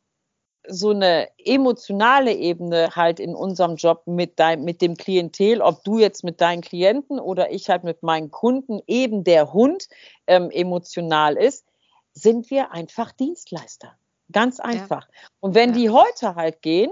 so 0.67 0.91
eine 0.91 1.29
emotionale 1.38 2.33
Ebene 2.33 2.95
halt 2.95 3.19
in 3.19 3.36
unserem 3.36 3.75
Job 3.75 4.03
mit, 4.05 4.39
dein, 4.39 4.63
mit 4.63 4.81
dem 4.81 4.95
Klientel, 4.95 5.62
ob 5.62 5.83
du 5.83 6.00
jetzt 6.00 6.24
mit 6.24 6.41
deinen 6.41 6.62
Klienten 6.62 7.19
oder 7.19 7.51
ich 7.51 7.69
halt 7.69 7.83
mit 7.83 8.03
meinen 8.03 8.31
Kunden, 8.31 8.79
eben 8.88 9.24
der 9.24 9.53
Hund 9.53 9.88
ähm, 10.27 10.50
emotional 10.51 11.36
ist, 11.38 11.65
sind 12.13 12.50
wir 12.50 12.71
einfach 12.71 13.12
Dienstleister. 13.12 13.95
Ganz 14.31 14.59
einfach. 14.59 15.07
Ja. 15.07 15.29
Und 15.39 15.55
wenn 15.55 15.69
ja. 15.69 15.75
die 15.75 15.89
heute 15.89 16.36
halt 16.36 16.62
gehen, 16.62 16.91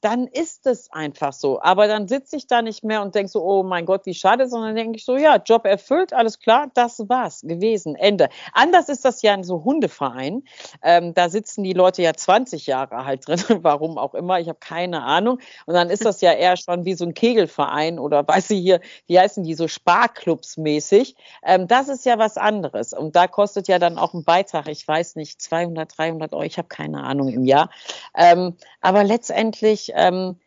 dann 0.00 0.26
ist 0.26 0.66
es 0.66 0.90
einfach 0.92 1.32
so. 1.32 1.60
Aber 1.60 1.86
dann 1.86 2.08
sitze 2.08 2.36
ich 2.36 2.46
da 2.46 2.62
nicht 2.62 2.84
mehr 2.84 3.02
und 3.02 3.14
denke 3.14 3.30
so, 3.30 3.42
oh 3.44 3.62
mein 3.62 3.84
Gott, 3.84 4.06
wie 4.06 4.14
schade, 4.14 4.48
sondern 4.48 4.74
denke 4.74 4.96
ich 4.96 5.04
so, 5.04 5.16
ja, 5.16 5.36
Job 5.36 5.66
erfüllt, 5.66 6.12
alles 6.12 6.38
klar, 6.38 6.70
das 6.74 7.08
war's 7.08 7.42
gewesen, 7.42 7.96
Ende. 7.96 8.28
Anders 8.52 8.88
ist 8.88 9.04
das 9.04 9.22
ja 9.22 9.34
in 9.34 9.44
so 9.44 9.62
Hundeverein. 9.64 10.44
Ähm, 10.82 11.12
da 11.14 11.28
sitzen 11.28 11.64
die 11.64 11.74
Leute 11.74 12.02
ja 12.02 12.14
20 12.14 12.66
Jahre 12.66 13.04
halt 13.04 13.28
drin, 13.28 13.40
warum 13.62 13.98
auch 13.98 14.14
immer, 14.14 14.40
ich 14.40 14.48
habe 14.48 14.58
keine 14.58 15.02
Ahnung. 15.02 15.38
Und 15.66 15.74
dann 15.74 15.90
ist 15.90 16.04
das 16.04 16.20
ja 16.20 16.32
eher 16.32 16.56
schon 16.56 16.84
wie 16.84 16.94
so 16.94 17.04
ein 17.04 17.14
Kegelverein 17.14 17.98
oder 17.98 18.26
weiß 18.26 18.50
ich 18.50 18.60
hier, 18.60 18.80
wie 19.06 19.18
heißen 19.18 19.44
die, 19.44 19.54
so 19.54 19.68
Sparclubs 19.68 20.56
mäßig. 20.56 21.14
Ähm, 21.42 21.68
das 21.68 21.88
ist 21.88 22.06
ja 22.06 22.18
was 22.18 22.38
anderes. 22.38 22.92
Und 22.94 23.16
da 23.16 23.26
kostet 23.26 23.68
ja 23.68 23.78
dann 23.78 23.98
auch 23.98 24.14
ein 24.14 24.24
Beitrag, 24.24 24.68
ich 24.68 24.86
weiß 24.86 25.16
nicht, 25.16 25.42
200, 25.42 25.98
300 25.98 26.32
Euro, 26.32 26.42
ich 26.42 26.56
habe 26.56 26.68
keine 26.68 27.02
Ahnung 27.02 27.28
im 27.28 27.44
Jahr. 27.44 27.70
Ähm, 28.16 28.56
aber 28.80 29.04
letztendlich 29.04 29.89
ähm, 29.94 30.40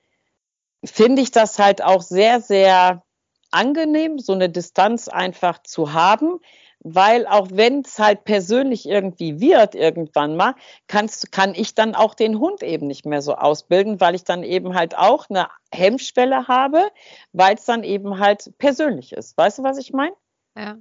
finde 0.83 1.21
ich 1.21 1.31
das 1.31 1.59
halt 1.59 1.83
auch 1.83 2.01
sehr, 2.01 2.41
sehr 2.41 3.03
angenehm, 3.51 4.19
so 4.19 4.33
eine 4.33 4.49
Distanz 4.49 5.07
einfach 5.07 5.61
zu 5.63 5.93
haben, 5.93 6.39
weil 6.79 7.25
auch 7.27 7.47
wenn 7.51 7.81
es 7.81 7.97
halt 7.97 8.25
persönlich 8.25 8.87
irgendwie 8.87 9.39
wird, 9.39 9.73
irgendwann 9.73 10.35
mal, 10.35 10.55
kannst, 10.87 11.31
kann 11.31 11.55
ich 11.55 11.75
dann 11.75 11.95
auch 11.95 12.13
den 12.13 12.39
Hund 12.39 12.61
eben 12.61 12.87
nicht 12.87 13.05
mehr 13.05 13.21
so 13.21 13.35
ausbilden, 13.35 14.01
weil 14.01 14.15
ich 14.15 14.25
dann 14.25 14.43
eben 14.43 14.75
halt 14.75 14.97
auch 14.97 15.29
eine 15.29 15.47
Hemmschwelle 15.73 16.47
habe, 16.47 16.89
weil 17.31 17.55
es 17.55 17.65
dann 17.65 17.83
eben 17.83 18.19
halt 18.19 18.51
persönlich 18.57 19.13
ist. 19.13 19.37
Weißt 19.37 19.59
du, 19.59 19.63
was 19.63 19.77
ich 19.77 19.93
meine? 19.93 20.15
Ja. 20.57 20.77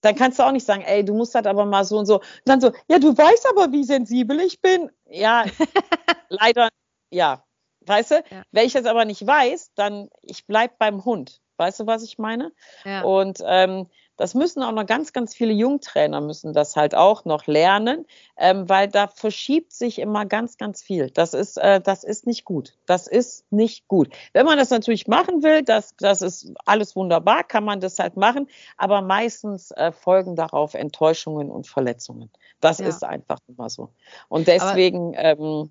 Dann 0.00 0.16
kannst 0.16 0.38
du 0.38 0.42
auch 0.42 0.52
nicht 0.52 0.66
sagen, 0.66 0.82
ey, 0.82 1.04
du 1.04 1.14
musst 1.14 1.34
halt 1.34 1.46
aber 1.46 1.64
mal 1.64 1.84
so 1.84 1.98
und 1.98 2.06
so. 2.06 2.16
Und 2.16 2.24
dann 2.44 2.60
so, 2.60 2.72
ja, 2.88 2.98
du 2.98 3.16
weißt 3.16 3.46
aber, 3.50 3.72
wie 3.72 3.84
sensibel 3.84 4.40
ich 4.40 4.60
bin. 4.60 4.90
Ja, 5.06 5.44
leider, 6.28 6.68
ja. 7.10 7.44
Weißt 7.86 8.10
du? 8.12 8.14
Ja. 8.30 8.42
Wenn 8.52 8.66
ich 8.66 8.72
das 8.72 8.86
aber 8.86 9.04
nicht 9.04 9.26
weiß, 9.26 9.72
dann 9.74 10.08
ich 10.22 10.46
bleib 10.46 10.78
beim 10.78 11.04
Hund. 11.04 11.40
Weißt 11.56 11.80
du, 11.80 11.86
was 11.86 12.02
ich 12.02 12.18
meine? 12.18 12.52
Ja. 12.84 13.02
Und 13.02 13.38
ähm, 13.46 13.86
das 14.16 14.34
müssen 14.34 14.62
auch 14.62 14.72
noch 14.72 14.86
ganz, 14.86 15.12
ganz 15.12 15.34
viele 15.34 15.52
Jungtrainer 15.52 16.20
müssen 16.20 16.52
das 16.52 16.76
halt 16.76 16.94
auch 16.94 17.24
noch 17.24 17.46
lernen, 17.46 18.06
ähm, 18.36 18.68
weil 18.68 18.88
da 18.88 19.08
verschiebt 19.08 19.72
sich 19.72 19.98
immer 19.98 20.24
ganz, 20.24 20.56
ganz 20.56 20.82
viel. 20.82 21.10
Das 21.10 21.34
ist, 21.34 21.56
äh, 21.58 21.80
das 21.80 22.04
ist 22.04 22.26
nicht 22.26 22.44
gut. 22.44 22.76
Das 22.86 23.06
ist 23.08 23.44
nicht 23.50 23.88
gut. 23.88 24.14
Wenn 24.32 24.46
man 24.46 24.58
das 24.58 24.70
natürlich 24.70 25.08
machen 25.08 25.42
will, 25.42 25.62
das, 25.62 25.96
das 25.96 26.22
ist 26.22 26.52
alles 26.64 26.94
wunderbar, 26.94 27.42
kann 27.44 27.64
man 27.64 27.80
das 27.80 27.98
halt 27.98 28.16
machen, 28.16 28.48
aber 28.76 29.02
meistens 29.02 29.72
äh, 29.72 29.90
folgen 29.90 30.36
darauf 30.36 30.74
Enttäuschungen 30.74 31.50
und 31.50 31.66
Verletzungen. 31.66 32.30
Das 32.60 32.78
Ja. 32.78 32.86
ist 32.86 33.02
einfach 33.02 33.38
immer 33.48 33.68
so. 33.68 33.90
Und 34.28 34.46
deswegen, 34.46 35.12
ähm, 35.16 35.70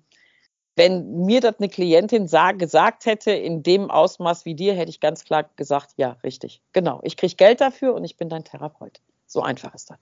wenn 0.76 1.24
mir 1.24 1.40
das 1.40 1.58
eine 1.58 1.68
Klientin 1.68 2.26
sag, 2.26 2.58
gesagt 2.58 3.06
hätte, 3.06 3.30
in 3.30 3.62
dem 3.62 3.90
Ausmaß 3.90 4.44
wie 4.44 4.54
dir, 4.54 4.74
hätte 4.74 4.90
ich 4.90 5.00
ganz 5.00 5.24
klar 5.24 5.48
gesagt, 5.56 5.94
ja, 5.96 6.16
richtig. 6.24 6.60
Genau. 6.72 7.00
Ich 7.02 7.16
kriege 7.16 7.34
Geld 7.36 7.60
dafür 7.60 7.94
und 7.94 8.04
ich 8.04 8.16
bin 8.16 8.28
dein 8.28 8.44
Therapeut. 8.44 9.00
So 9.26 9.42
einfach 9.42 9.74
ist 9.74 9.90
das. 9.90 9.98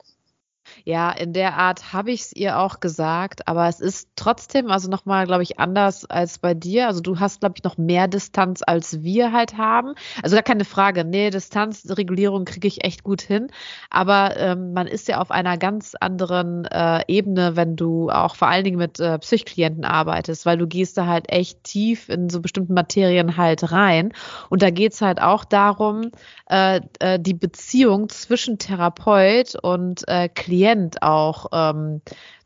Ja, 0.85 1.11
in 1.11 1.33
der 1.33 1.57
Art 1.57 1.93
habe 1.93 2.11
ich 2.11 2.23
es 2.23 2.33
ihr 2.33 2.59
auch 2.59 2.81
gesagt, 2.81 3.47
aber 3.49 3.69
es 3.69 3.81
ist 3.81 4.09
trotzdem, 4.17 4.71
also 4.71 4.89
nochmal, 4.89 5.27
glaube 5.27 5.43
ich, 5.43 5.61
anders 5.61 6.05
als 6.05 6.39
bei 6.39 6.55
dir. 6.55 6.87
Also 6.87 7.01
du 7.01 7.21
hast, 7.21 7.41
glaube 7.41 7.55
ich, 7.57 7.65
noch 7.65 7.79
mehr 7.79 8.09
Distanz, 8.09 8.63
als 8.67 9.03
wir 9.03 9.33
halt 9.33 9.57
haben. 9.59 9.95
Also 10.23 10.35
gar 10.37 10.43
keine 10.43 10.65
Frage. 10.65 11.05
Nee, 11.05 11.31
Distanzregulierung 11.31 12.45
kriege 12.45 12.67
ich 12.67 12.85
echt 12.85 13.05
gut 13.05 13.23
hin. 13.23 13.49
Aber 13.91 14.37
ähm, 14.37 14.73
man 14.73 14.87
ist 14.87 15.09
ja 15.09 15.21
auf 15.21 15.31
einer 15.31 15.59
ganz 15.59 15.95
anderen 16.01 16.65
äh, 16.65 17.05
Ebene, 17.07 17.57
wenn 17.57 17.77
du 17.77 18.11
auch 18.11 18.37
vor 18.37 18.49
allen 18.49 18.65
Dingen 18.65 18.79
mit 18.79 18.99
äh, 18.99 19.19
Psychklienten 19.19 19.85
arbeitest, 19.85 20.47
weil 20.47 20.59
du 20.59 20.67
gehst 20.67 20.99
da 20.99 21.07
halt 21.07 21.31
echt 21.31 21.63
tief 21.65 22.09
in 22.09 22.31
so 22.31 22.41
bestimmten 22.41 22.75
Materien 22.75 23.37
halt 23.37 23.71
rein. 23.73 24.13
Und 24.51 24.63
da 24.63 24.71
geht's 24.71 25.01
halt 25.01 25.21
auch 25.21 25.45
darum, 25.45 26.11
äh, 26.49 26.81
äh, 26.99 27.19
die 27.21 27.35
Beziehung 27.35 28.09
zwischen 28.09 28.59
Therapeut 28.59 29.55
und 29.63 30.07
äh, 30.09 30.29
Klient 30.29 30.62
auch 31.03 31.47
ähm, 31.53 32.03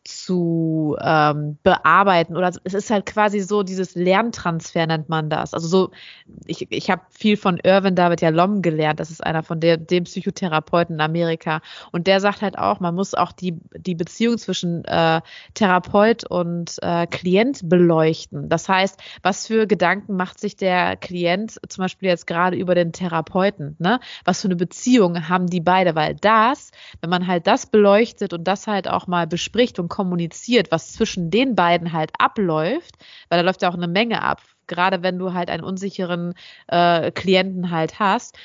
zu 0.09 0.97
ähm, 1.01 1.59
bearbeiten 1.63 2.37
oder 2.37 2.51
es 2.65 2.75
ist 2.75 2.91
halt 2.91 3.07
quasi 3.07 3.41
so 3.41 3.63
dieses 3.63 3.95
Lerntransfer 3.95 4.87
nennt 4.87 5.09
man 5.09 5.31
das. 5.31 5.55
Also 5.55 5.69
so 5.69 5.91
ich, 6.47 6.67
ich 6.71 6.91
habe 6.91 7.03
viel 7.11 7.37
von 7.37 7.59
Irvin 7.63 7.95
David 7.95 8.21
Yalom 8.21 8.63
gelernt, 8.63 9.01
das 9.01 9.11
ist 9.11 9.25
einer 9.25 9.43
von 9.43 9.61
der, 9.61 9.77
dem 9.77 10.05
Psychotherapeuten 10.05 10.97
in 10.97 11.01
Amerika 11.01 11.61
und 11.93 12.07
der 12.07 12.21
sagt 12.21 12.43
halt 12.43 12.59
auch, 12.59 12.81
man 12.81 12.95
muss 12.95 13.15
auch 13.15 13.33
die 13.33 13.59
die 13.77 13.95
Beziehung 13.95 14.39
zwischen 14.39 14.85
äh, 14.85 15.21
Therapeut 15.55 16.25
und 16.29 16.77
äh, 16.83 17.07
Klient 17.07 17.69
beleuchten. 17.69 18.49
Das 18.49 18.69
heißt, 18.69 19.01
was 19.23 19.47
für 19.47 19.67
Gedanken 19.67 20.17
macht 20.17 20.41
sich 20.41 20.57
der 20.57 20.97
Klient 20.97 21.59
zum 21.69 21.83
Beispiel 21.83 22.09
jetzt 22.09 22.27
gerade 22.27 22.57
über 22.57 22.75
den 22.75 22.93
Therapeuten, 22.93 23.77
ne? 23.79 24.01
Was 24.25 24.43
für 24.43 24.49
eine 24.49 24.57
Beziehung 24.57 25.29
haben 25.29 25.47
die 25.47 25.61
beide, 25.61 25.95
weil 25.95 26.15
das, 26.15 26.71
wenn 27.01 27.11
man 27.11 27.27
halt 27.27 27.47
das 27.47 27.67
beleuchtet 27.67 28.33
und 28.33 28.45
das 28.45 28.67
halt 28.67 28.89
auch 28.89 29.07
mal 29.07 29.27
bespricht 29.27 29.79
und 29.79 29.89
kommuniziert, 29.97 30.71
was 30.71 30.93
zwischen 30.93 31.31
den 31.31 31.55
beiden 31.55 31.95
halt 31.95 32.11
abläuft, 32.19 32.97
weil 33.31 33.39
da 33.39 33.47
läuft 33.47 33.63
ja 33.63 33.71
auch 33.71 33.75
eine 33.75 33.89
Menge 33.89 34.23
ab, 34.23 34.43
gerade 34.67 35.03
wenn 35.03 35.19
du 35.19 35.33
halt 35.33 35.49
einen 35.49 35.65
unsicheren 35.65 36.35
äh, 36.67 37.11
Klienten 37.13 37.71
halt 37.71 37.99
hast. 37.99 38.37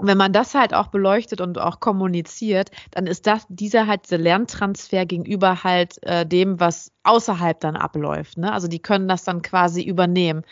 Wenn 0.00 0.18
man 0.18 0.32
das 0.32 0.56
halt 0.56 0.74
auch 0.74 0.88
beleuchtet 0.88 1.40
und 1.40 1.58
auch 1.58 1.78
kommuniziert, 1.78 2.72
dann 2.90 3.06
ist 3.06 3.28
das 3.28 3.46
dieser 3.48 3.86
halt 3.86 4.10
der 4.10 4.18
Lerntransfer 4.18 5.06
gegenüber 5.06 5.62
halt 5.62 6.02
äh, 6.02 6.26
dem, 6.26 6.58
was 6.58 6.90
außerhalb 7.04 7.60
dann 7.60 7.76
abläuft. 7.76 8.38
Ne? 8.38 8.52
Also 8.52 8.66
die 8.66 8.82
können 8.82 9.06
das 9.06 9.22
dann 9.22 9.42
quasi 9.42 9.82
übernehmen 9.84 10.42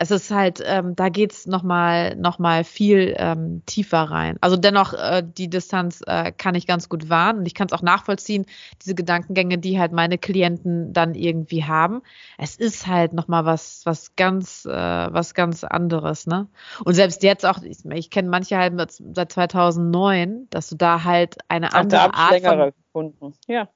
es 0.00 0.12
ist 0.12 0.30
halt, 0.30 0.62
ähm, 0.64 0.94
da 0.94 1.08
geht's 1.08 1.46
nochmal 1.46 2.14
noch 2.14 2.38
mal 2.38 2.62
viel 2.62 3.14
ähm, 3.18 3.62
tiefer 3.66 4.02
rein. 4.02 4.36
Also 4.40 4.56
dennoch, 4.56 4.94
äh, 4.94 5.24
die 5.26 5.50
Distanz 5.50 6.02
äh, 6.06 6.30
kann 6.30 6.54
ich 6.54 6.68
ganz 6.68 6.88
gut 6.88 7.10
wahren 7.10 7.38
und 7.38 7.46
ich 7.46 7.54
kann 7.54 7.66
es 7.66 7.72
auch 7.72 7.82
nachvollziehen, 7.82 8.46
diese 8.80 8.94
Gedankengänge, 8.94 9.58
die 9.58 9.80
halt 9.80 9.90
meine 9.90 10.16
Klienten 10.16 10.92
dann 10.92 11.14
irgendwie 11.14 11.64
haben. 11.64 12.02
Es 12.38 12.54
ist 12.54 12.86
halt 12.86 13.12
nochmal 13.12 13.44
was, 13.44 13.84
was 13.86 14.14
ganz, 14.14 14.64
äh, 14.66 14.70
was 14.70 15.34
ganz 15.34 15.64
anderes, 15.64 16.28
ne? 16.28 16.46
Und 16.84 16.94
selbst 16.94 17.24
jetzt 17.24 17.44
auch, 17.44 17.60
ich, 17.62 17.84
ich 17.84 18.10
kenne 18.10 18.28
manche 18.28 18.56
halt 18.56 18.74
seit 19.14 19.32
2009, 19.32 20.46
dass 20.50 20.68
du 20.68 20.76
da 20.76 21.02
halt 21.02 21.38
eine 21.48 21.72
Ach, 21.72 21.80
andere 21.80 22.06
ich 22.06 22.14
Art 22.14 22.30
längere 22.30 22.72
von, 22.92 23.18
Kunden. 23.18 23.38
Ja. 23.48 23.68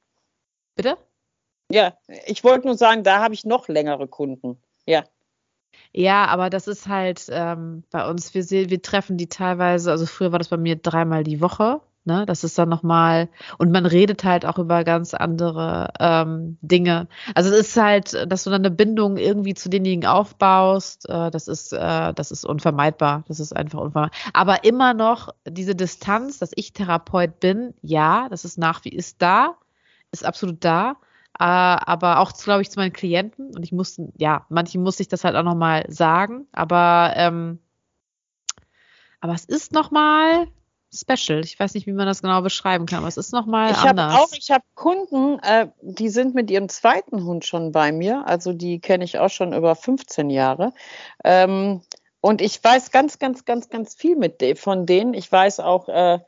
bitte? 0.77 0.97
Ja, 1.69 1.95
ich 2.27 2.45
wollte 2.45 2.67
nur 2.67 2.77
sagen, 2.77 3.03
da 3.03 3.21
habe 3.21 3.35
ich 3.35 3.45
noch 3.45 3.67
längere 3.67 4.07
Kunden. 4.07 4.63
Ja. 4.87 5.03
Ja, 5.93 6.27
aber 6.27 6.51
das 6.51 6.69
ist 6.69 6.89
halt 6.89 7.27
ähm, 7.31 7.85
bei 7.91 8.09
uns, 8.09 8.35
wir, 8.35 8.49
wir 8.49 8.83
treffen 8.83 9.17
die 9.17 9.29
teilweise, 9.29 9.91
also 9.91 10.07
früher 10.07 10.33
war 10.33 10.39
das 10.39 10.49
bei 10.49 10.57
mir 10.57 10.77
dreimal 10.77 11.23
die 11.23 11.41
Woche, 11.41 11.81
ne? 12.05 12.25
Das 12.27 12.45
ist 12.45 12.59
dann 12.59 12.69
nochmal, 12.69 13.29
und 13.59 13.71
man 13.73 13.87
redet 13.87 14.25
halt 14.25 14.47
auch 14.47 14.59
über 14.59 14.85
ganz 14.85 15.15
andere 15.15 15.93
ähm, 16.01 16.59
Dinge. 16.63 17.09
Also 17.35 17.51
es 17.51 17.69
ist 17.69 17.77
halt, 17.77 18.27
dass 18.31 18.45
du 18.45 18.51
dann 18.51 18.63
eine 18.63 18.71
Bindung 18.75 19.17
irgendwie 19.19 19.55
zu 19.55 19.69
denjenigen 19.69 20.09
aufbaust, 20.09 21.09
äh, 21.09 21.31
das 21.31 21.49
ist, 21.49 21.73
äh, 21.73 22.15
das 22.15 22.31
ist 22.31 22.45
unvermeidbar. 22.45 23.25
Das 23.29 23.41
ist 23.41 23.55
einfach 23.55 23.81
unvermeidbar. 23.81 24.19
Aber 24.33 24.65
immer 24.65 24.95
noch 24.95 25.29
diese 25.47 25.75
Distanz, 25.75 26.39
dass 26.39 26.53
ich 26.55 26.73
Therapeut 26.73 27.41
bin, 27.41 27.75
ja, 27.83 28.29
das 28.31 28.45
ist 28.45 28.59
nach 28.59 28.85
wie 28.85 28.91
ist 28.91 29.21
da, 29.23 29.57
ist 30.11 30.25
absolut 30.25 30.65
da. 30.65 30.97
Äh, 31.39 31.45
aber 31.45 32.21
auch, 32.21 32.33
glaube 32.33 32.63
ich, 32.63 32.71
zu 32.71 32.79
meinen 32.79 32.93
Klienten. 32.93 33.55
Und 33.55 33.63
ich 33.63 33.73
musste, 33.73 34.13
ja, 34.17 34.47
manchen 34.49 34.83
musste 34.83 35.03
ich 35.03 35.09
das 35.09 35.25
halt 35.25 35.37
auch 35.37 35.43
nochmal 35.43 35.85
sagen. 35.89 36.47
Aber, 36.53 37.13
ähm, 37.17 37.59
aber 39.21 39.35
es 39.35 39.45
ist 39.45 39.73
nochmal 39.73 40.49
special. 40.95 41.41
Ich 41.41 41.59
weiß 41.59 41.75
nicht, 41.75 41.87
wie 41.87 41.93
man 41.93 42.07
das 42.07 42.21
genau 42.23 42.43
beschreiben 42.43 42.87
kann, 42.87 42.99
aber 42.99 43.09
es 43.09 43.17
ist 43.17 43.33
nochmal 43.33 43.71
Ich 43.71 43.79
habe 43.79 44.03
anders. 44.03 44.15
auch, 44.15 44.33
ich 44.37 44.51
habe 44.51 44.65
Kunden, 44.75 45.39
äh, 45.41 45.69
die 45.81 46.11
sind 46.11 46.35
mit 46.35 46.51
ihrem 46.51 46.69
zweiten 46.69 47.25
Hund 47.25 47.45
schon 47.47 47.73
bei 47.73 47.93
mir. 47.93 48.27
Also 48.27 48.53
die 48.53 48.79
kenne 48.81 49.05
ich 49.05 49.19
auch 49.19 49.31
schon 49.31 49.55
über 49.55 49.75
15 49.75 50.29
Jahre. 50.29 50.73
Ähm, 51.25 51.81
und 52.21 52.41
ich 52.41 52.63
weiß 52.63 52.91
ganz, 52.91 53.19
ganz, 53.19 53.45
ganz, 53.45 53.69
ganz 53.69 53.95
viel 53.95 54.17
mit 54.17 54.41
de 54.41 54.55
von 54.55 54.87
denen. 54.87 55.15
Ich 55.15 55.33
weiß 55.33 55.61
auch, 55.61 55.89
äh, 55.89 56.21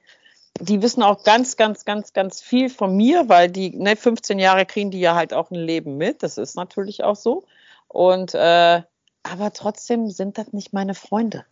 die 0.61 0.83
wissen 0.83 1.03
auch 1.03 1.25
ganz, 1.25 1.57
ganz, 1.57 1.85
ganz, 1.85 2.13
ganz 2.13 2.41
viel 2.41 2.71
von 2.71 2.97
mir, 2.97 3.29
weil 3.29 3.51
die, 3.51 3.77
ne, 3.77 3.97
15 3.97 4.39
Jahre 4.39 4.67
kriegen 4.67 4.91
die 4.91 5.01
ja 5.01 5.15
halt 5.15 5.35
auch 5.35 5.51
ein 5.51 5.57
Leben 5.57 5.97
mit. 5.97 6.23
Das 6.23 6.39
ist 6.39 6.55
natürlich 6.55 7.03
auch 7.03 7.17
so. 7.17 7.45
Und 7.89 8.35
äh, 8.35 8.83
aber 9.25 9.53
trotzdem 9.53 10.11
sind 10.11 10.39
das 10.39 10.53
nicht 10.53 10.73
meine 10.73 10.95
Freunde. 10.95 11.45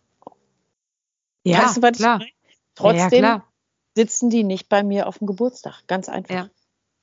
ja, 1.43 1.63
weißt 1.63 1.77
du, 1.77 1.81
was 1.81 1.97
klar. 1.97 2.15
ich 2.15 2.19
meine? 2.19 2.31
Trotzdem 2.75 3.23
ja, 3.23 3.35
klar. 3.35 3.47
sitzen 3.95 4.29
die 4.29 4.43
nicht 4.43 4.69
bei 4.69 4.83
mir 4.83 5.07
auf 5.07 5.17
dem 5.17 5.27
Geburtstag. 5.27 5.83
Ganz 5.87 6.07
einfach. 6.07 6.35
Ja. 6.35 6.49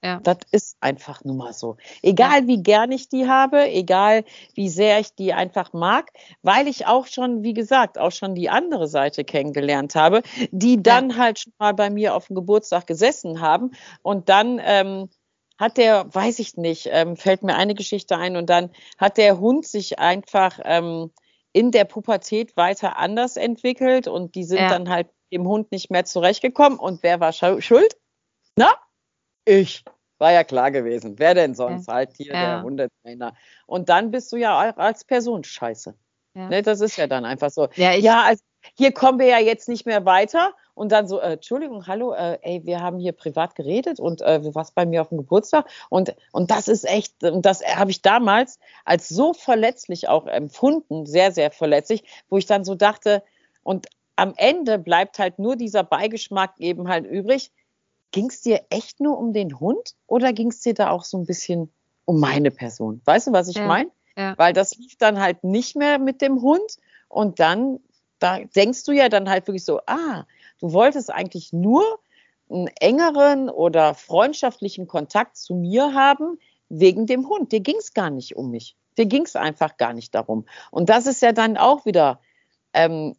Ja. 0.02 0.20
Das 0.22 0.38
ist 0.50 0.76
einfach 0.80 1.24
nun 1.24 1.36
mal 1.36 1.52
so. 1.52 1.76
Egal 2.02 2.46
wie 2.46 2.62
gern 2.62 2.90
ich 2.90 3.08
die 3.10 3.28
habe, 3.28 3.68
egal 3.70 4.24
wie 4.54 4.70
sehr 4.70 4.98
ich 4.98 5.14
die 5.14 5.34
einfach 5.34 5.72
mag, 5.74 6.10
weil 6.42 6.68
ich 6.68 6.86
auch 6.86 7.06
schon, 7.06 7.42
wie 7.42 7.52
gesagt, 7.52 7.98
auch 7.98 8.10
schon 8.12 8.34
die 8.34 8.48
andere 8.48 8.88
Seite 8.88 9.24
kennengelernt 9.24 9.94
habe, 9.94 10.22
die 10.52 10.82
dann 10.82 11.18
halt 11.18 11.40
schon 11.40 11.52
mal 11.58 11.74
bei 11.74 11.90
mir 11.90 12.14
auf 12.14 12.28
dem 12.28 12.36
Geburtstag 12.36 12.86
gesessen 12.86 13.40
haben 13.42 13.72
und 14.02 14.28
dann 14.30 14.58
ähm, 14.64 15.10
hat 15.58 15.76
der, 15.76 16.06
weiß 16.14 16.38
ich 16.38 16.56
nicht, 16.56 16.88
ähm, 16.90 17.16
fällt 17.16 17.42
mir 17.42 17.54
eine 17.56 17.74
Geschichte 17.74 18.16
ein 18.16 18.36
und 18.36 18.48
dann 18.48 18.70
hat 18.96 19.18
der 19.18 19.38
Hund 19.38 19.66
sich 19.66 19.98
einfach 19.98 20.58
ähm, 20.64 21.10
in 21.52 21.72
der 21.72 21.84
Pubertät 21.84 22.56
weiter 22.56 22.96
anders 22.96 23.36
entwickelt 23.36 24.08
und 24.08 24.34
die 24.34 24.44
sind 24.44 24.60
Ja. 24.60 24.68
dann 24.70 24.88
halt 24.88 25.08
dem 25.30 25.46
Hund 25.46 25.70
nicht 25.72 25.90
mehr 25.90 26.06
zurechtgekommen 26.06 26.78
und 26.78 27.02
wer 27.02 27.20
war 27.20 27.32
schuld? 27.34 27.96
Na? 28.56 28.72
Ich. 29.44 29.84
War 30.18 30.32
ja 30.32 30.44
klar 30.44 30.70
gewesen. 30.70 31.18
Wer 31.18 31.34
denn 31.34 31.54
sonst? 31.54 31.88
Halt 31.88 32.10
hier 32.16 32.34
Ja. 32.34 32.56
der 32.56 32.62
Hundetrainer. 32.62 33.34
Und 33.66 33.88
dann 33.88 34.10
bist 34.10 34.30
du 34.32 34.36
ja 34.36 34.58
auch 34.58 34.76
als 34.76 35.04
Person 35.04 35.44
scheiße. 35.44 35.94
Ja. 36.34 36.48
Ne, 36.48 36.62
das 36.62 36.80
ist 36.80 36.96
ja 36.96 37.06
dann 37.06 37.24
einfach 37.24 37.50
so. 37.50 37.68
Ja, 37.74 37.92
Ja, 37.92 38.22
also 38.24 38.42
hier 38.76 38.92
kommen 38.92 39.18
wir 39.18 39.26
ja 39.26 39.38
jetzt 39.38 39.68
nicht 39.68 39.86
mehr 39.86 40.04
weiter. 40.04 40.52
Und 40.74 40.92
dann 40.92 41.08
so, 41.08 41.20
äh, 41.20 41.32
Entschuldigung, 41.32 41.86
hallo, 41.86 42.12
äh, 42.12 42.38
ey, 42.42 42.64
wir 42.64 42.80
haben 42.80 42.98
hier 42.98 43.12
privat 43.12 43.54
geredet 43.54 43.98
und 44.00 44.22
äh, 44.22 44.40
du 44.40 44.54
warst 44.54 44.74
bei 44.74 44.86
mir 44.86 45.02
auf 45.02 45.08
dem 45.08 45.18
Geburtstag. 45.18 45.66
Und, 45.88 46.14
und 46.32 46.50
das 46.50 46.68
ist 46.68 46.84
echt, 46.84 47.22
und 47.24 47.44
das 47.44 47.62
habe 47.64 47.90
ich 47.90 48.02
damals 48.02 48.58
als 48.84 49.08
so 49.08 49.32
verletzlich 49.34 50.08
auch 50.08 50.26
empfunden, 50.26 51.06
sehr, 51.06 51.32
sehr 51.32 51.50
verletzlich, 51.50 52.04
wo 52.28 52.38
ich 52.38 52.46
dann 52.46 52.64
so 52.64 52.74
dachte, 52.74 53.22
und 53.62 53.88
am 54.16 54.34
Ende 54.36 54.78
bleibt 54.78 55.18
halt 55.18 55.38
nur 55.38 55.56
dieser 55.56 55.82
Beigeschmack 55.82 56.54
eben 56.58 56.88
halt 56.88 57.06
übrig. 57.06 57.50
Ging 58.12 58.28
es 58.28 58.40
dir 58.40 58.62
echt 58.70 59.00
nur 59.00 59.18
um 59.18 59.32
den 59.32 59.60
Hund 59.60 59.94
oder 60.06 60.32
ging 60.32 60.48
es 60.48 60.60
dir 60.60 60.74
da 60.74 60.90
auch 60.90 61.04
so 61.04 61.18
ein 61.18 61.26
bisschen 61.26 61.72
um 62.04 62.18
meine 62.18 62.50
Person? 62.50 63.00
Weißt 63.04 63.28
du, 63.28 63.32
was 63.32 63.48
ich 63.48 63.56
Ja. 63.56 63.66
meine? 63.66 63.90
ja. 64.16 64.34
Weil 64.36 64.52
das 64.52 64.76
lief 64.76 64.96
dann 64.96 65.20
halt 65.20 65.44
nicht 65.44 65.76
mehr 65.76 65.98
mit 65.98 66.20
dem 66.20 66.42
Hund 66.42 66.76
und 67.08 67.40
dann, 67.40 67.80
da 68.18 68.38
denkst 68.40 68.84
du 68.84 68.92
ja 68.92 69.08
dann 69.08 69.28
halt 69.28 69.46
wirklich 69.46 69.64
so, 69.64 69.80
ah, 69.86 70.24
du 70.60 70.72
wolltest 70.72 71.10
eigentlich 71.10 71.52
nur 71.52 72.00
einen 72.50 72.66
engeren 72.80 73.48
oder 73.48 73.94
freundschaftlichen 73.94 74.86
Kontakt 74.88 75.36
zu 75.36 75.54
mir 75.54 75.94
haben 75.94 76.38
wegen 76.68 77.06
dem 77.06 77.28
Hund. 77.28 77.52
Dir 77.52 77.60
ging 77.60 77.76
es 77.78 77.94
gar 77.94 78.10
nicht 78.10 78.36
um 78.36 78.50
mich. 78.50 78.76
Dir 78.98 79.06
ging 79.06 79.24
es 79.24 79.36
einfach 79.36 79.76
gar 79.76 79.92
nicht 79.92 80.14
darum. 80.14 80.46
Und 80.70 80.88
das 80.90 81.06
ist 81.06 81.22
ja 81.22 81.32
dann 81.32 81.56
auch 81.56 81.86
wieder 81.86 82.20
ähm, 82.72 83.14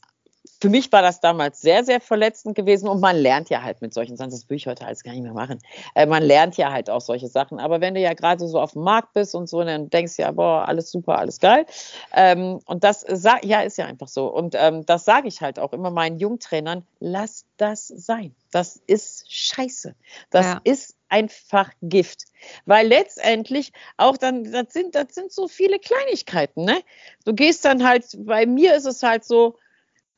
für 0.59 0.69
mich 0.69 0.91
war 0.91 1.01
das 1.01 1.19
damals 1.19 1.61
sehr, 1.61 1.83
sehr 1.83 1.99
verletzend 1.99 2.55
gewesen 2.55 2.87
und 2.87 2.99
man 2.99 3.15
lernt 3.15 3.49
ja 3.49 3.63
halt 3.63 3.81
mit 3.81 3.93
solchen 3.93 4.15
Sachen, 4.15 4.29
das 4.31 4.45
würde 4.45 4.55
ich 4.55 4.67
heute 4.67 4.85
alles 4.85 5.03
gar 5.03 5.11
nicht 5.11 5.23
mehr 5.23 5.33
machen. 5.33 5.59
Äh, 5.95 6.05
man 6.05 6.21
lernt 6.21 6.57
ja 6.57 6.71
halt 6.71 6.89
auch 6.89 7.01
solche 7.01 7.27
Sachen. 7.27 7.59
Aber 7.59 7.81
wenn 7.81 7.95
du 7.95 7.99
ja 7.99 8.13
gerade 8.13 8.47
so 8.47 8.59
auf 8.59 8.73
dem 8.73 8.83
Markt 8.83 9.13
bist 9.13 9.33
und 9.33 9.49
so, 9.49 9.63
dann 9.63 9.89
denkst 9.89 10.17
du 10.17 10.21
ja, 10.21 10.31
boah, 10.31 10.67
alles 10.67 10.91
super, 10.91 11.17
alles 11.17 11.39
geil. 11.39 11.65
Ähm, 12.13 12.59
und 12.65 12.83
das, 12.83 13.05
ja, 13.43 13.61
ist 13.61 13.77
ja 13.77 13.85
einfach 13.85 14.07
so. 14.07 14.27
Und 14.27 14.55
ähm, 14.55 14.85
das 14.85 15.05
sage 15.05 15.27
ich 15.27 15.41
halt 15.41 15.57
auch 15.57 15.73
immer 15.73 15.89
meinen 15.89 16.19
Jungtrainern, 16.19 16.85
lass 16.99 17.45
das 17.57 17.87
sein. 17.87 18.35
Das 18.51 18.79
ist 18.87 19.31
scheiße. 19.31 19.95
Das 20.29 20.45
ja. 20.45 20.61
ist 20.63 20.95
einfach 21.09 21.69
Gift. 21.81 22.25
Weil 22.65 22.87
letztendlich 22.87 23.71
auch 23.97 24.17
dann, 24.17 24.43
das 24.51 24.73
sind, 24.73 24.95
das 24.95 25.13
sind 25.13 25.31
so 25.31 25.47
viele 25.47 25.79
Kleinigkeiten, 25.79 26.65
ne? 26.65 26.81
Du 27.25 27.33
gehst 27.33 27.65
dann 27.65 27.87
halt, 27.87 28.05
bei 28.19 28.45
mir 28.45 28.75
ist 28.75 28.85
es 28.85 29.03
halt 29.03 29.23
so, 29.23 29.57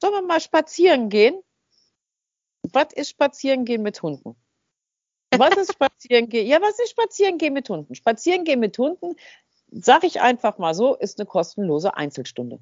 Sollen 0.04 0.16
wir 0.16 0.22
mal 0.22 0.42
spazieren 0.42 1.08
gehen? 1.08 1.42
Was 2.74 2.88
ist 2.92 3.12
spazieren 3.12 3.64
gehen 3.64 3.84
mit 3.84 4.02
Hunden? 4.02 4.36
Was 5.32 5.56
ist 5.56 5.72
spazieren 5.76 6.28
gehen? 6.28 6.46
Ja, 6.46 6.62
was 6.62 6.78
ist 6.78 6.90
spazieren 6.90 7.38
gehen 7.38 7.54
mit 7.54 7.70
Hunden? 7.70 7.96
Spazieren 7.96 8.44
gehen 8.44 8.60
mit 8.60 8.78
Hunden, 8.78 9.16
sage 9.72 10.08
ich 10.08 10.20
einfach 10.20 10.58
mal 10.58 10.74
so, 10.74 10.94
ist 10.94 11.20
eine 11.20 11.26
kostenlose 11.26 11.96
Einzelstunde. 11.96 12.60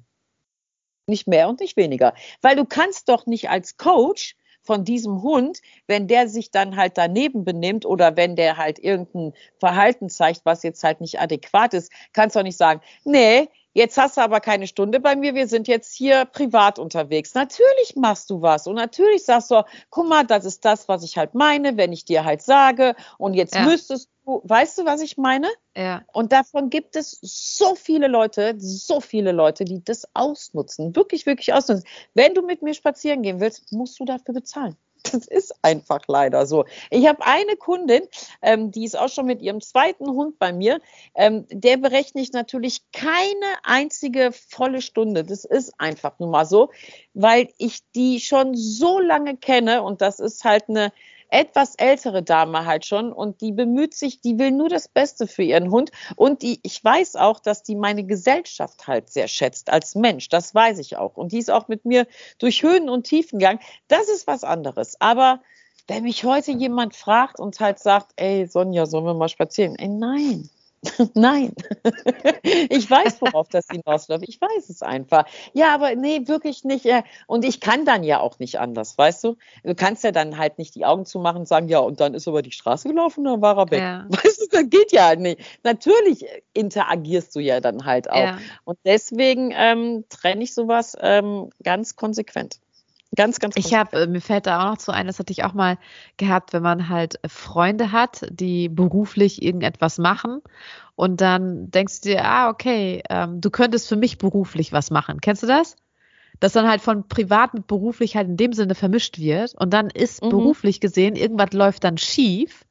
Nicht 1.08 1.26
mehr 1.26 1.48
und 1.48 1.58
nicht 1.58 1.76
weniger. 1.76 2.14
Weil 2.42 2.54
du 2.54 2.64
kannst 2.64 3.08
doch 3.08 3.26
nicht 3.26 3.50
als 3.50 3.76
Coach 3.76 4.36
von 4.62 4.84
diesem 4.84 5.22
Hund, 5.22 5.62
wenn 5.88 6.06
der 6.06 6.28
sich 6.28 6.52
dann 6.52 6.76
halt 6.76 6.96
daneben 6.96 7.44
benimmt 7.44 7.84
oder 7.84 8.16
wenn 8.16 8.36
der 8.36 8.56
halt 8.56 8.78
irgendein 8.78 9.32
Verhalten 9.58 10.10
zeigt, 10.10 10.42
was 10.44 10.62
jetzt 10.62 10.84
halt 10.84 11.00
nicht 11.00 11.18
adäquat 11.18 11.74
ist, 11.74 11.90
kannst 12.12 12.36
du 12.36 12.40
auch 12.40 12.44
nicht 12.44 12.56
sagen, 12.56 12.82
nee, 13.02 13.48
Jetzt 13.74 13.96
hast 13.96 14.16
du 14.16 14.20
aber 14.20 14.40
keine 14.40 14.66
Stunde 14.66 15.00
bei 15.00 15.16
mir, 15.16 15.34
wir 15.34 15.48
sind 15.48 15.66
jetzt 15.66 15.94
hier 15.94 16.26
privat 16.26 16.78
unterwegs. 16.78 17.34
Natürlich 17.34 17.96
machst 17.96 18.28
du 18.28 18.42
was 18.42 18.66
und 18.66 18.74
natürlich 18.74 19.24
sagst 19.24 19.50
du, 19.50 19.62
guck 19.90 20.08
mal, 20.08 20.24
das 20.24 20.44
ist 20.44 20.64
das, 20.64 20.88
was 20.88 21.02
ich 21.02 21.16
halt 21.16 21.34
meine, 21.34 21.76
wenn 21.76 21.92
ich 21.92 22.04
dir 22.04 22.24
halt 22.24 22.42
sage 22.42 22.94
und 23.16 23.34
jetzt 23.34 23.54
ja. 23.54 23.64
müsstest 23.64 24.10
du, 24.26 24.42
weißt 24.44 24.78
du, 24.78 24.84
was 24.84 25.00
ich 25.00 25.16
meine? 25.16 25.48
Ja. 25.74 26.02
Und 26.12 26.32
davon 26.32 26.68
gibt 26.68 26.96
es 26.96 27.18
so 27.22 27.74
viele 27.74 28.08
Leute, 28.08 28.54
so 28.58 29.00
viele 29.00 29.32
Leute, 29.32 29.64
die 29.64 29.82
das 29.82 30.06
ausnutzen, 30.14 30.94
wirklich, 30.94 31.24
wirklich 31.24 31.54
ausnutzen. 31.54 31.88
Wenn 32.14 32.34
du 32.34 32.42
mit 32.42 32.60
mir 32.62 32.74
spazieren 32.74 33.22
gehen 33.22 33.40
willst, 33.40 33.72
musst 33.72 33.98
du 33.98 34.04
dafür 34.04 34.34
bezahlen. 34.34 34.76
Das 35.10 35.26
ist 35.26 35.54
einfach 35.62 36.02
leider 36.06 36.46
so. 36.46 36.64
Ich 36.90 37.06
habe 37.06 37.24
eine 37.26 37.56
Kundin, 37.56 38.02
ähm, 38.40 38.70
die 38.70 38.84
ist 38.84 38.96
auch 38.96 39.08
schon 39.08 39.26
mit 39.26 39.42
ihrem 39.42 39.60
zweiten 39.60 40.08
Hund 40.08 40.38
bei 40.38 40.52
mir. 40.52 40.80
Ähm, 41.14 41.44
der 41.50 41.76
berechne 41.76 42.22
ich 42.22 42.32
natürlich 42.32 42.82
keine 42.92 43.46
einzige 43.64 44.30
volle 44.32 44.80
Stunde. 44.80 45.24
Das 45.24 45.44
ist 45.44 45.74
einfach 45.78 46.18
nur 46.18 46.30
mal 46.30 46.46
so, 46.46 46.70
weil 47.14 47.48
ich 47.58 47.80
die 47.94 48.20
schon 48.20 48.54
so 48.54 49.00
lange 49.00 49.36
kenne 49.36 49.82
und 49.82 50.00
das 50.00 50.20
ist 50.20 50.44
halt 50.44 50.68
eine 50.68 50.92
etwas 51.32 51.74
ältere 51.76 52.22
Dame 52.22 52.66
halt 52.66 52.84
schon 52.84 53.12
und 53.12 53.40
die 53.40 53.52
bemüht 53.52 53.94
sich, 53.94 54.20
die 54.20 54.38
will 54.38 54.50
nur 54.50 54.68
das 54.68 54.86
Beste 54.86 55.26
für 55.26 55.42
ihren 55.42 55.70
Hund 55.70 55.90
und 56.16 56.42
die, 56.42 56.60
ich 56.62 56.84
weiß 56.84 57.16
auch, 57.16 57.40
dass 57.40 57.62
die 57.62 57.74
meine 57.74 58.04
Gesellschaft 58.04 58.86
halt 58.86 59.08
sehr 59.08 59.28
schätzt 59.28 59.70
als 59.70 59.94
Mensch, 59.94 60.28
das 60.28 60.54
weiß 60.54 60.78
ich 60.78 60.96
auch 60.96 61.16
und 61.16 61.32
die 61.32 61.38
ist 61.38 61.50
auch 61.50 61.68
mit 61.68 61.84
mir 61.86 62.06
durch 62.38 62.62
Höhen 62.62 62.88
und 62.90 63.04
Tiefen 63.04 63.38
gegangen, 63.38 63.60
das 63.88 64.08
ist 64.08 64.26
was 64.26 64.44
anderes, 64.44 65.00
aber 65.00 65.40
wenn 65.88 66.04
mich 66.04 66.24
heute 66.24 66.52
jemand 66.52 66.94
fragt 66.94 67.40
und 67.40 67.58
halt 67.60 67.78
sagt, 67.78 68.12
ey 68.16 68.46
Sonja, 68.46 68.86
sollen 68.86 69.04
wir 69.04 69.14
mal 69.14 69.28
spazieren? 69.28 69.74
Ey, 69.76 69.88
nein, 69.88 70.48
Nein, 71.14 71.54
ich 72.42 72.90
weiß, 72.90 73.20
worauf 73.20 73.48
das 73.48 73.66
hinausläuft. 73.70 74.24
Ich 74.28 74.40
weiß 74.40 74.68
es 74.68 74.82
einfach. 74.82 75.26
Ja, 75.52 75.74
aber 75.74 75.94
nee, 75.94 76.26
wirklich 76.26 76.64
nicht. 76.64 76.86
Und 77.28 77.44
ich 77.44 77.60
kann 77.60 77.84
dann 77.84 78.02
ja 78.02 78.18
auch 78.18 78.40
nicht 78.40 78.58
anders, 78.58 78.98
weißt 78.98 79.22
du? 79.22 79.36
Du 79.62 79.76
kannst 79.76 80.02
ja 80.02 80.10
dann 80.10 80.38
halt 80.38 80.58
nicht 80.58 80.74
die 80.74 80.84
Augen 80.84 81.06
zumachen 81.06 81.40
und 81.40 81.48
sagen, 81.48 81.68
ja, 81.68 81.78
und 81.78 82.00
dann 82.00 82.14
ist 82.14 82.26
er 82.26 82.30
über 82.30 82.42
die 82.42 82.50
Straße 82.50 82.88
gelaufen, 82.88 83.22
dann 83.24 83.40
war 83.40 83.58
er 83.58 83.70
weg. 83.70 83.80
Ja. 83.80 84.06
Weißt 84.08 84.40
du, 84.40 84.46
das 84.50 84.70
geht 84.70 84.90
ja 84.90 85.14
nicht. 85.14 85.40
Natürlich 85.62 86.26
interagierst 86.52 87.34
du 87.36 87.40
ja 87.40 87.60
dann 87.60 87.84
halt 87.84 88.10
auch. 88.10 88.16
Ja. 88.16 88.38
Und 88.64 88.78
deswegen 88.84 89.52
ähm, 89.56 90.04
trenne 90.08 90.42
ich 90.42 90.52
sowas 90.52 90.96
ähm, 91.00 91.50
ganz 91.62 91.94
konsequent. 91.94 92.58
Ganz, 93.14 93.40
ganz 93.40 93.56
Ich 93.56 93.74
habe, 93.74 94.02
äh, 94.02 94.06
mir 94.06 94.22
fällt 94.22 94.46
da 94.46 94.62
auch 94.62 94.70
noch 94.72 94.78
zu 94.78 94.92
ein, 94.92 95.06
das 95.06 95.18
hatte 95.18 95.32
ich 95.32 95.44
auch 95.44 95.52
mal 95.52 95.76
gehabt, 96.16 96.52
wenn 96.54 96.62
man 96.62 96.88
halt 96.88 97.20
Freunde 97.26 97.92
hat, 97.92 98.26
die 98.30 98.70
beruflich 98.70 99.42
irgendetwas 99.42 99.98
machen 99.98 100.40
und 100.96 101.20
dann 101.20 101.70
denkst 101.70 102.00
du 102.00 102.10
dir, 102.10 102.24
ah, 102.24 102.48
okay, 102.48 103.02
ähm, 103.10 103.40
du 103.40 103.50
könntest 103.50 103.88
für 103.88 103.96
mich 103.96 104.16
beruflich 104.16 104.72
was 104.72 104.90
machen. 104.90 105.20
Kennst 105.20 105.42
du 105.42 105.46
das? 105.46 105.76
Dass 106.40 106.52
dann 106.52 106.68
halt 106.68 106.80
von 106.80 107.06
privat 107.06 107.52
mit 107.52 107.66
beruflich 107.66 108.16
halt 108.16 108.28
in 108.28 108.38
dem 108.38 108.54
Sinne 108.54 108.74
vermischt 108.74 109.18
wird 109.18 109.54
und 109.58 109.74
dann 109.74 109.90
ist 109.90 110.22
mhm. 110.22 110.30
beruflich 110.30 110.80
gesehen, 110.80 111.14
irgendwas 111.14 111.52
läuft 111.52 111.84
dann 111.84 111.98
schief 111.98 112.64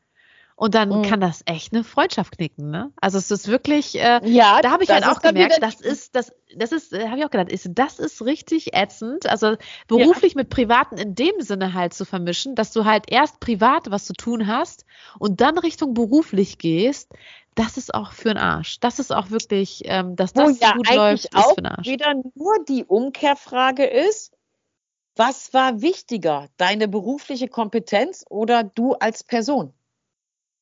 und 0.61 0.75
dann 0.75 0.89
mhm. 0.89 1.01
kann 1.01 1.19
das 1.19 1.41
echt 1.47 1.73
eine 1.73 1.83
Freundschaft 1.83 2.37
knicken, 2.37 2.69
ne? 2.69 2.91
Also 3.01 3.17
es 3.17 3.31
ist 3.31 3.47
wirklich, 3.47 3.99
äh, 3.99 4.21
ja, 4.23 4.61
da 4.61 4.69
habe 4.69 4.83
ich 4.83 4.91
halt 4.91 5.07
auch 5.07 5.19
gemerkt, 5.19 5.57
das 5.59 5.81
ist, 5.81 6.15
das, 6.15 6.31
das 6.55 6.71
ist, 6.71 6.93
äh, 6.93 7.07
habe 7.07 7.17
ich 7.17 7.25
auch 7.25 7.31
gedacht, 7.31 7.51
ist, 7.51 7.67
das 7.73 7.97
ist 7.97 8.23
richtig 8.23 8.75
ätzend. 8.75 9.27
Also 9.27 9.55
beruflich 9.87 10.33
ja. 10.33 10.41
mit 10.41 10.51
Privaten 10.51 10.97
in 10.97 11.15
dem 11.15 11.41
Sinne 11.41 11.73
halt 11.73 11.95
zu 11.95 12.05
vermischen, 12.05 12.53
dass 12.53 12.71
du 12.71 12.85
halt 12.85 13.05
erst 13.11 13.39
privat 13.39 13.89
was 13.89 14.05
zu 14.05 14.13
tun 14.13 14.45
hast 14.45 14.85
und 15.17 15.41
dann 15.41 15.57
Richtung 15.57 15.95
beruflich 15.95 16.59
gehst, 16.59 17.11
das 17.55 17.77
ist 17.77 17.95
auch 17.95 18.11
für 18.11 18.29
den 18.29 18.37
Arsch. 18.37 18.79
Das 18.81 18.99
ist 18.99 19.11
auch 19.11 19.31
wirklich, 19.31 19.81
ähm, 19.85 20.15
dass 20.15 20.31
das 20.33 20.59
Wo 20.59 20.63
ja 20.63 20.73
gut 20.73 20.93
läuft, 20.93 21.25
ist 21.33 21.49
für 21.49 21.55
den 21.55 21.65
Arsch. 21.65 21.87
wieder 21.87 22.13
nur 22.35 22.63
die 22.69 22.85
Umkehrfrage 22.85 23.85
ist, 23.85 24.31
was 25.15 25.55
war 25.55 25.81
wichtiger, 25.81 26.49
deine 26.57 26.87
berufliche 26.87 27.47
Kompetenz 27.47 28.23
oder 28.29 28.63
du 28.63 28.93
als 28.93 29.23
Person? 29.23 29.73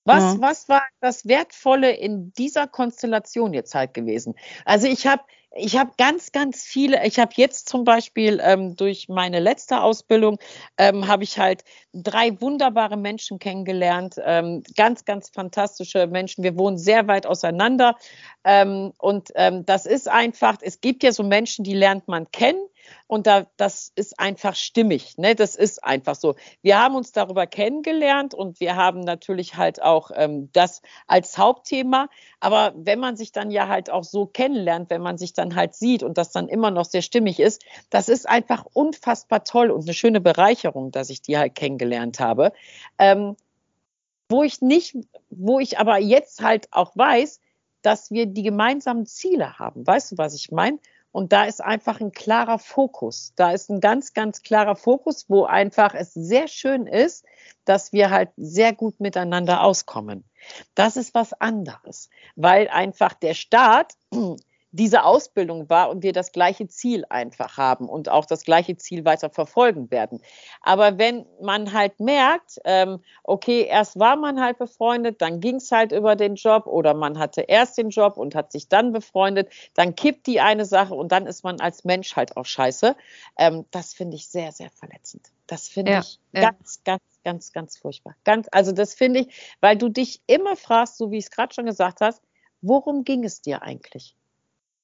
Was, 0.06 0.36
ja. 0.36 0.42
was 0.42 0.70
war 0.70 0.84
das 1.02 1.28
Wertvolle 1.28 1.92
in 1.92 2.34
dieser 2.34 2.68
Konstellation 2.68 3.54
jetzt 3.54 3.76
halt 3.76 3.94
gewesen? 3.94 4.36
Also 4.66 4.88
ich 4.88 5.06
habe 5.06 5.24
ich 5.56 5.78
habe 5.78 5.92
ganz, 5.98 6.32
ganz 6.32 6.64
viele, 6.64 7.06
ich 7.08 7.18
habe 7.18 7.32
jetzt 7.36 7.70
zum 7.70 7.84
Beispiel 7.84 8.40
ähm, 8.44 8.76
durch 8.76 9.10
meine 9.10 9.40
letzte 9.40 9.82
Ausbildung, 9.82 10.38
ähm, 10.78 11.08
habe 11.08 11.24
ich 11.24 11.40
halt 11.40 11.64
drei 11.92 12.40
wunderbare 12.40 12.98
Menschen 12.98 13.40
kennengelernt, 13.40 14.16
ähm, 14.24 14.62
ganz, 14.76 15.06
ganz 15.06 15.30
fantastische 15.30 16.06
Menschen. 16.06 16.44
Wir 16.44 16.58
wohnen 16.58 16.78
sehr 16.78 17.08
weit 17.08 17.26
auseinander 17.26 17.96
ähm, 18.44 18.94
und 19.00 19.30
ähm, 19.36 19.66
das 19.66 19.88
ist 19.88 20.08
einfach, 20.08 20.58
es 20.62 20.82
gibt 20.82 21.02
ja 21.04 21.12
so 21.12 21.24
Menschen, 21.24 21.64
die 21.64 21.74
lernt 21.74 22.08
man 22.08 22.32
kennen 22.32 22.62
und 23.08 23.28
da, 23.28 23.48
das 23.58 23.92
ist 23.96 24.20
einfach 24.20 24.56
stimmig. 24.56 25.18
Ne? 25.18 25.36
Das 25.36 25.56
ist 25.56 25.84
einfach 25.84 26.16
so. 26.16 26.36
Wir 26.62 26.82
haben 26.82 26.96
uns 26.96 27.12
darüber 27.12 27.48
kennengelernt 27.48 28.34
und 28.34 28.60
wir 28.60 28.76
haben 28.76 29.02
natürlich 29.02 29.56
halt 29.56 29.82
auch 29.82 30.12
ähm, 30.14 30.50
das 30.54 30.82
als 31.08 31.38
Hauptthema. 31.38 32.10
Aber 32.40 32.74
wenn 32.76 33.00
man 33.00 33.18
sich 33.18 33.32
dann 33.32 33.52
ja 33.52 33.68
halt 33.68 33.90
auch 33.90 34.04
so 34.04 34.26
kennenlernt, 34.26 34.90
wenn 34.90 35.02
man 35.02 35.18
sich 35.18 35.34
dann 35.34 35.56
halt 35.56 35.76
sieht 35.76 36.04
und 36.04 36.18
das 36.18 36.32
dann 36.32 36.48
immer 36.48 36.72
noch 36.72 36.86
sehr 36.86 37.02
stimmig 37.02 37.40
ist, 37.40 37.64
das 37.90 38.10
ist 38.10 38.28
einfach 38.28 38.66
unfassbar 38.74 39.44
toll 39.44 39.72
und 39.72 39.84
eine 39.84 39.94
schöne 39.94 40.22
Bereicherung, 40.22 40.92
dass 40.92 41.10
ich 41.10 41.22
die 41.22 41.38
halt 41.38 41.56
kennengelernt 41.56 42.20
habe. 42.20 42.52
Ähm, 42.98 43.36
wo 44.30 44.44
ich 44.44 44.62
nicht, 44.62 44.96
wo 45.30 45.60
ich 45.60 45.80
aber 45.80 45.98
jetzt 45.98 46.44
halt 46.44 46.68
auch 46.72 46.96
weiß, 46.96 47.40
dass 47.82 48.12
wir 48.12 48.26
die 48.26 48.44
gemeinsamen 48.44 49.06
Ziele 49.06 49.58
haben. 49.58 49.86
Weißt 49.86 50.12
du, 50.12 50.18
was 50.18 50.36
ich 50.36 50.52
meine? 50.52 50.80
Und 51.12 51.34
da 51.34 51.46
ist 51.46 51.62
einfach 51.62 52.00
ein 52.00 52.12
klarer 52.12 52.60
Fokus. 52.60 53.34
Da 53.36 53.52
ist 53.52 53.70
ein 53.70 53.80
ganz, 53.80 54.14
ganz 54.14 54.44
klarer 54.44 54.76
Fokus, 54.76 55.26
wo 55.28 55.46
einfach 55.46 55.96
es 55.96 56.14
sehr 56.14 56.48
schön 56.48 56.86
ist, 56.86 57.26
dass 57.66 57.92
wir 57.94 58.10
halt 58.10 58.30
sehr 58.38 58.74
gut 58.74 59.00
miteinander 59.00 59.64
auskommen. 59.64 60.24
Das 60.76 60.98
ist 60.98 61.14
was 61.16 61.34
anderes, 61.34 62.10
weil 62.36 62.68
einfach 62.70 63.14
der 63.14 63.34
Staat 63.34 63.94
diese 64.72 65.04
Ausbildung 65.04 65.70
war 65.70 65.90
und 65.90 66.04
wir 66.04 66.14
das 66.14 66.32
gleiche 66.32 66.68
Ziel 66.68 67.06
einfach 67.10 67.58
haben 67.58 67.90
und 67.90 68.10
auch 68.10 68.26
das 68.26 68.44
gleiche 68.44 68.78
Ziel 68.78 69.04
weiter 69.04 69.30
verfolgen 69.30 69.90
werden. 69.90 70.22
Aber 70.62 70.98
wenn 71.00 71.26
man 71.42 71.74
halt 71.74 72.00
merkt, 72.00 72.60
ähm, 72.66 73.02
okay, 73.24 73.64
erst 73.64 73.98
war 74.00 74.16
man 74.16 74.40
halt 74.40 74.60
befreundet, 74.60 75.22
dann 75.22 75.40
ging 75.40 75.56
es 75.56 75.72
halt 75.72 75.92
über 75.92 76.16
den 76.16 76.36
Job 76.36 76.68
oder 76.68 76.94
man 76.94 77.18
hatte 77.18 77.42
erst 77.42 77.78
den 77.78 77.90
Job 77.90 78.18
und 78.18 78.36
hat 78.36 78.52
sich 78.52 78.68
dann 78.68 78.94
befreundet, 78.94 79.50
dann 79.74 79.96
kippt 79.96 80.28
die 80.28 80.40
eine 80.40 80.66
Sache 80.66 80.94
und 80.94 81.12
dann 81.12 81.26
ist 81.26 81.44
man 81.44 81.60
als 81.60 81.84
Mensch 81.84 82.16
halt 82.16 82.38
auch 82.38 82.46
scheiße. 82.46 82.96
Ähm, 83.38 83.66
das 83.72 83.94
finde 83.94 84.18
ich 84.18 84.28
sehr, 84.28 84.52
sehr 84.52 84.70
verletzend. 84.70 85.32
Das 85.48 85.68
finde 85.68 85.94
ja, 85.94 86.00
ich 86.02 86.20
ja. 86.32 86.52
ganz, 86.52 86.84
ganz, 86.84 87.02
ganz, 87.24 87.52
ganz 87.52 87.78
furchtbar. 87.78 88.16
Ganz, 88.24 88.48
also 88.52 88.72
das 88.72 88.94
finde 88.94 89.22
ich, 89.22 89.56
weil 89.62 89.78
du 89.78 89.90
dich 89.90 90.22
immer 90.28 90.56
fragst, 90.56 90.98
so 90.98 91.10
wie 91.10 91.18
ich 91.18 91.26
es 91.26 91.32
gerade 91.32 91.54
schon 91.56 91.66
gesagt 91.66 92.02
hast, 92.02 92.22
worum 92.62 93.04
ging 93.04 93.24
es 93.24 93.42
dir 93.42 93.64
eigentlich? 93.64 94.16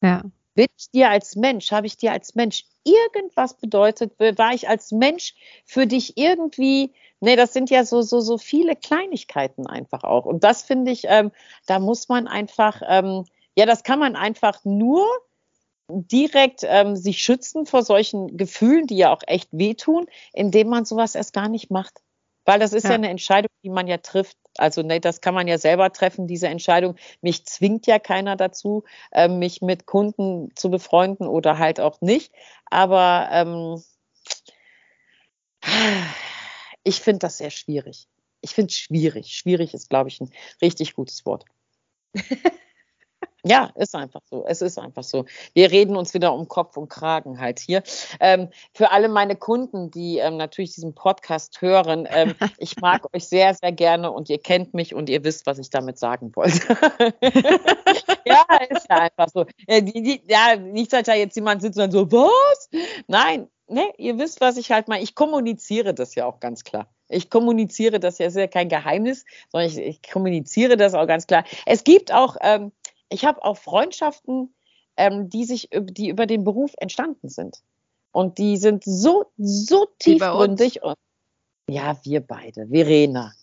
Ja. 0.05 0.23
Bin 0.53 0.67
ich 0.77 0.91
dir 0.91 1.09
als 1.09 1.35
Mensch, 1.35 1.71
habe 1.71 1.87
ich 1.87 1.97
dir 1.97 2.13
als 2.13 2.35
Mensch 2.35 2.63
irgendwas 2.83 3.57
bedeutet? 3.57 4.13
War 4.19 4.53
ich 4.53 4.69
als 4.69 4.91
Mensch 4.91 5.33
für 5.65 5.85
dich 5.85 6.17
irgendwie, 6.17 6.93
nee, 7.19 7.35
das 7.35 7.51
sind 7.51 7.69
ja 7.69 7.83
so, 7.83 8.01
so, 8.01 8.21
so 8.21 8.37
viele 8.37 8.75
Kleinigkeiten 8.75 9.67
einfach 9.67 10.03
auch. 10.03 10.25
Und 10.25 10.43
das 10.43 10.61
finde 10.61 10.91
ich, 10.91 11.03
ähm, 11.07 11.31
da 11.65 11.79
muss 11.79 12.07
man 12.07 12.27
einfach, 12.27 12.81
ähm, 12.87 13.25
ja, 13.57 13.65
das 13.65 13.83
kann 13.83 13.99
man 13.99 14.15
einfach 14.15 14.63
nur 14.63 15.05
direkt 15.89 16.61
ähm, 16.63 16.95
sich 16.95 17.21
schützen 17.21 17.65
vor 17.65 17.83
solchen 17.83 18.37
Gefühlen, 18.37 18.87
die 18.87 18.97
ja 18.97 19.13
auch 19.13 19.21
echt 19.27 19.49
wehtun, 19.51 20.05
indem 20.33 20.69
man 20.69 20.85
sowas 20.85 21.15
erst 21.15 21.33
gar 21.33 21.49
nicht 21.49 21.69
macht. 21.69 22.01
Weil 22.45 22.59
das 22.59 22.73
ist 22.73 22.83
ja, 22.83 22.91
ja 22.91 22.95
eine 22.95 23.09
Entscheidung, 23.09 23.49
die 23.63 23.69
man 23.69 23.87
ja 23.87 23.97
trifft. 23.97 24.37
Also 24.57 24.81
ne, 24.81 24.99
das 24.99 25.21
kann 25.21 25.33
man 25.33 25.47
ja 25.47 25.57
selber 25.57 25.91
treffen, 25.91 26.27
diese 26.27 26.47
Entscheidung. 26.47 26.95
Mich 27.21 27.45
zwingt 27.45 27.87
ja 27.87 27.99
keiner 27.99 28.35
dazu, 28.35 28.83
äh, 29.11 29.27
mich 29.27 29.61
mit 29.61 29.85
Kunden 29.85 30.51
zu 30.55 30.69
befreunden 30.69 31.27
oder 31.27 31.57
halt 31.57 31.79
auch 31.79 32.01
nicht. 32.01 32.31
Aber 32.65 33.29
ähm, 33.31 33.83
ich 36.83 37.01
finde 37.01 37.19
das 37.19 37.37
sehr 37.37 37.51
schwierig. 37.51 38.07
Ich 38.41 38.51
finde 38.51 38.69
es 38.69 38.77
schwierig. 38.77 39.35
Schwierig 39.35 39.73
ist, 39.73 39.89
glaube 39.89 40.09
ich, 40.09 40.21
ein 40.21 40.31
richtig 40.61 40.93
gutes 40.93 41.25
Wort. 41.25 41.45
Ja, 43.47 43.69
ist 43.75 43.93
einfach 43.93 44.21
so. 44.27 44.43
Es 44.47 44.63
ist 44.63 44.79
einfach 44.79 45.03
so. 45.03 45.25
Wir 45.53 45.69
reden 45.69 45.95
uns 45.95 46.15
wieder 46.15 46.33
um 46.33 46.47
Kopf 46.47 46.77
und 46.77 46.89
Kragen 46.89 47.39
halt 47.39 47.59
hier. 47.59 47.83
Ähm, 48.19 48.49
für 48.73 48.89
alle 48.89 49.07
meine 49.07 49.35
Kunden, 49.35 49.91
die 49.91 50.17
ähm, 50.17 50.37
natürlich 50.37 50.73
diesen 50.73 50.95
Podcast 50.95 51.61
hören, 51.61 52.07
ähm, 52.09 52.33
ich 52.57 52.77
mag 52.81 53.05
euch 53.13 53.27
sehr, 53.27 53.53
sehr 53.53 53.71
gerne 53.71 54.11
und 54.11 54.31
ihr 54.31 54.39
kennt 54.39 54.73
mich 54.73 54.95
und 54.95 55.09
ihr 55.09 55.23
wisst, 55.23 55.45
was 55.45 55.59
ich 55.59 55.69
damit 55.69 55.99
sagen 55.99 56.35
wollte. 56.35 56.59
ja, 58.25 58.45
ist 58.67 58.87
ja 58.89 58.97
einfach 58.97 59.29
so. 59.31 59.45
Ja, 59.67 59.79
die, 59.79 60.01
die, 60.01 60.21
ja, 60.27 60.55
nicht, 60.55 60.91
dass 60.91 61.03
da 61.03 61.13
jetzt 61.13 61.35
jemand 61.35 61.61
sitzt 61.61 61.77
und 61.77 61.91
so, 61.91 62.11
was? 62.11 62.69
Nein, 63.07 63.47
ne, 63.67 63.83
ihr 63.99 64.17
wisst, 64.17 64.41
was 64.41 64.57
ich 64.57 64.71
halt 64.71 64.87
mal, 64.87 65.03
ich 65.03 65.13
kommuniziere 65.13 65.93
das 65.93 66.15
ja 66.15 66.25
auch 66.25 66.39
ganz 66.39 66.63
klar. 66.63 66.87
Ich 67.09 67.29
kommuniziere 67.29 67.99
das 67.99 68.17
ja, 68.17 68.25
ist 68.25 68.37
ja 68.37 68.47
kein 68.47 68.69
Geheimnis, 68.69 69.23
sondern 69.51 69.69
ich, 69.69 69.77
ich 69.77 70.11
kommuniziere 70.11 70.77
das 70.77 70.95
auch 70.95 71.05
ganz 71.05 71.27
klar. 71.27 71.43
Es 71.67 71.83
gibt 71.83 72.11
auch, 72.11 72.37
ähm, 72.41 72.71
ich 73.09 73.25
habe 73.25 73.43
auch 73.43 73.57
Freundschaften, 73.57 74.53
ähm, 74.97 75.29
die 75.29 75.45
sich, 75.45 75.69
die 75.71 76.09
über 76.09 76.25
den 76.25 76.43
Beruf 76.43 76.73
entstanden 76.77 77.29
sind. 77.29 77.61
Und 78.11 78.37
die 78.37 78.57
sind 78.57 78.83
so, 78.85 79.25
so 79.37 79.87
tiefgründig. 79.99 80.81
Und, 80.81 80.95
ja, 81.67 81.97
wir 82.03 82.21
beide, 82.21 82.67
Verena. 82.67 83.33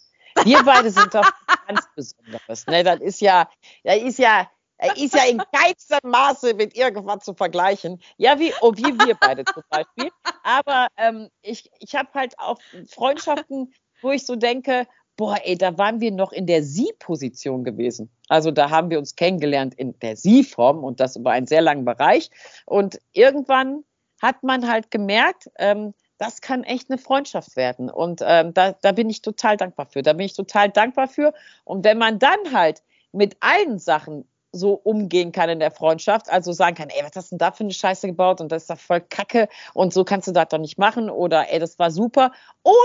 Wir 0.44 0.62
beide 0.64 0.90
sind 0.90 1.14
doch 1.14 1.30
ganz 1.68 1.86
Besonderes. 1.94 2.66
Ne? 2.66 2.82
Das 2.82 3.00
ist 3.00 3.20
ja, 3.20 3.48
das 3.84 3.96
ist 3.98 4.18
ja, 4.18 4.50
das 4.78 4.96
ist 4.96 5.14
ja 5.14 5.24
in 5.24 5.38
keinem 5.52 6.10
Maße 6.10 6.54
mit 6.54 6.76
irgendwas 6.76 7.24
zu 7.24 7.34
vergleichen. 7.34 8.00
Ja, 8.16 8.38
wie, 8.38 8.52
oh, 8.60 8.72
wie 8.74 8.98
wir 9.06 9.14
beide 9.14 9.44
zum 9.44 9.62
Beispiel. 9.68 10.10
Aber 10.42 10.88
ähm, 10.96 11.28
ich, 11.42 11.70
ich 11.78 11.94
habe 11.94 12.08
halt 12.14 12.38
auch 12.38 12.58
Freundschaften, 12.88 13.74
wo 14.00 14.10
ich 14.10 14.24
so 14.26 14.36
denke, 14.36 14.86
boah, 15.22 15.38
ey, 15.44 15.56
da 15.56 15.78
waren 15.78 16.00
wir 16.00 16.10
noch 16.10 16.32
in 16.32 16.48
der 16.48 16.64
Sie-Position 16.64 17.62
gewesen. 17.62 18.10
Also 18.26 18.50
da 18.50 18.70
haben 18.70 18.90
wir 18.90 18.98
uns 18.98 19.14
kennengelernt 19.14 19.72
in 19.72 19.96
der 20.00 20.16
Sie-Form 20.16 20.82
und 20.82 20.98
das 20.98 21.14
über 21.14 21.30
einen 21.30 21.46
sehr 21.46 21.62
langen 21.62 21.84
Bereich. 21.84 22.28
Und 22.66 22.98
irgendwann 23.12 23.84
hat 24.20 24.42
man 24.42 24.68
halt 24.68 24.90
gemerkt, 24.90 25.48
ähm, 25.60 25.94
das 26.18 26.40
kann 26.40 26.64
echt 26.64 26.90
eine 26.90 26.98
Freundschaft 26.98 27.54
werden. 27.54 27.88
Und 27.88 28.20
ähm, 28.26 28.52
da, 28.52 28.72
da 28.72 28.90
bin 28.90 29.08
ich 29.10 29.22
total 29.22 29.56
dankbar 29.56 29.86
für. 29.86 30.02
Da 30.02 30.12
bin 30.12 30.26
ich 30.26 30.34
total 30.34 30.70
dankbar 30.70 31.06
für. 31.06 31.32
Und 31.62 31.84
wenn 31.84 31.98
man 31.98 32.18
dann 32.18 32.52
halt 32.52 32.82
mit 33.12 33.36
allen 33.38 33.78
Sachen 33.78 34.24
so 34.52 34.74
umgehen 34.74 35.32
kann 35.32 35.48
in 35.48 35.58
der 35.58 35.70
Freundschaft, 35.70 36.30
also 36.30 36.52
sagen 36.52 36.76
kann, 36.76 36.90
ey, 36.90 37.02
was 37.02 37.16
hast 37.16 37.32
du 37.32 37.36
denn 37.36 37.38
da 37.38 37.52
für 37.52 37.64
eine 37.64 37.72
Scheiße 37.72 38.06
gebaut 38.06 38.40
und 38.40 38.52
das 38.52 38.64
ist 38.64 38.70
doch 38.70 38.78
voll 38.78 39.00
Kacke 39.00 39.48
und 39.74 39.92
so 39.92 40.04
kannst 40.04 40.28
du 40.28 40.32
das 40.32 40.48
doch 40.48 40.58
nicht 40.58 40.78
machen 40.78 41.10
oder 41.10 41.50
ey, 41.50 41.58
das 41.58 41.78
war 41.78 41.90
super, 41.90 42.32
ohne 42.62 42.76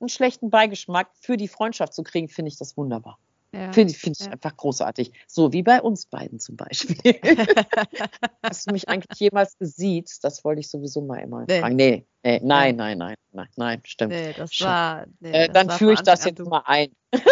einen 0.00 0.08
schlechten 0.08 0.50
Beigeschmack 0.50 1.08
für 1.20 1.36
die 1.36 1.48
Freundschaft 1.48 1.94
zu 1.94 2.02
kriegen, 2.02 2.28
finde 2.28 2.50
ich 2.50 2.58
das 2.58 2.76
wunderbar. 2.76 3.18
Ja, 3.56 3.72
Finde 3.72 3.94
find 3.94 4.20
ich 4.20 4.26
ja. 4.26 4.32
einfach 4.32 4.54
großartig. 4.56 5.12
So 5.26 5.52
wie 5.52 5.62
bei 5.62 5.80
uns 5.80 6.06
beiden 6.06 6.40
zum 6.40 6.56
Beispiel. 6.56 6.96
Hast 8.42 8.68
du 8.68 8.72
mich 8.72 8.88
eigentlich 8.88 9.18
jemals 9.18 9.56
gesiezt? 9.56 10.24
Das 10.24 10.44
wollte 10.44 10.60
ich 10.60 10.68
sowieso 10.68 11.00
mal 11.00 11.20
immer 11.20 11.44
nee. 11.48 11.60
fragen. 11.60 11.76
Nee, 11.76 12.04
nee, 12.22 12.40
nein, 12.42 12.76
nein, 12.76 12.98
nein, 12.98 13.14
nein, 13.32 13.48
nein, 13.56 13.80
stimmt. 13.84 14.12
Nee, 14.12 14.34
das 14.34 14.60
war. 14.60 15.06
Nee, 15.20 15.30
äh, 15.30 15.48
dann 15.48 15.70
führe 15.70 15.94
ich 15.94 16.00
das 16.00 16.24
jetzt 16.24 16.44
mal 16.44 16.62
ein. 16.66 16.90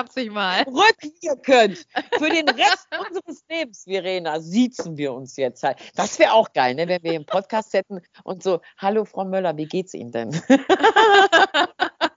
Kannst 0.00 0.16
dich 0.16 0.30
mal. 0.30 0.62
Rückwirkend. 0.62 1.86
Für 2.16 2.30
den 2.30 2.48
Rest 2.48 2.88
unseres 3.06 3.44
Lebens, 3.50 3.84
Verena, 3.84 4.40
siezen 4.40 4.96
wir 4.96 5.12
uns 5.12 5.36
jetzt 5.36 5.62
halt. 5.62 5.76
Das 5.94 6.18
wäre 6.18 6.32
auch 6.32 6.54
geil, 6.54 6.74
ne, 6.74 6.88
wenn 6.88 7.02
wir 7.02 7.12
einen 7.12 7.26
Podcast 7.26 7.74
hätten 7.74 8.00
und 8.24 8.42
so, 8.42 8.62
hallo 8.78 9.04
Frau 9.04 9.26
Möller, 9.26 9.54
wie 9.58 9.66
geht's 9.66 9.92
Ihnen 9.92 10.10
denn? 10.10 10.30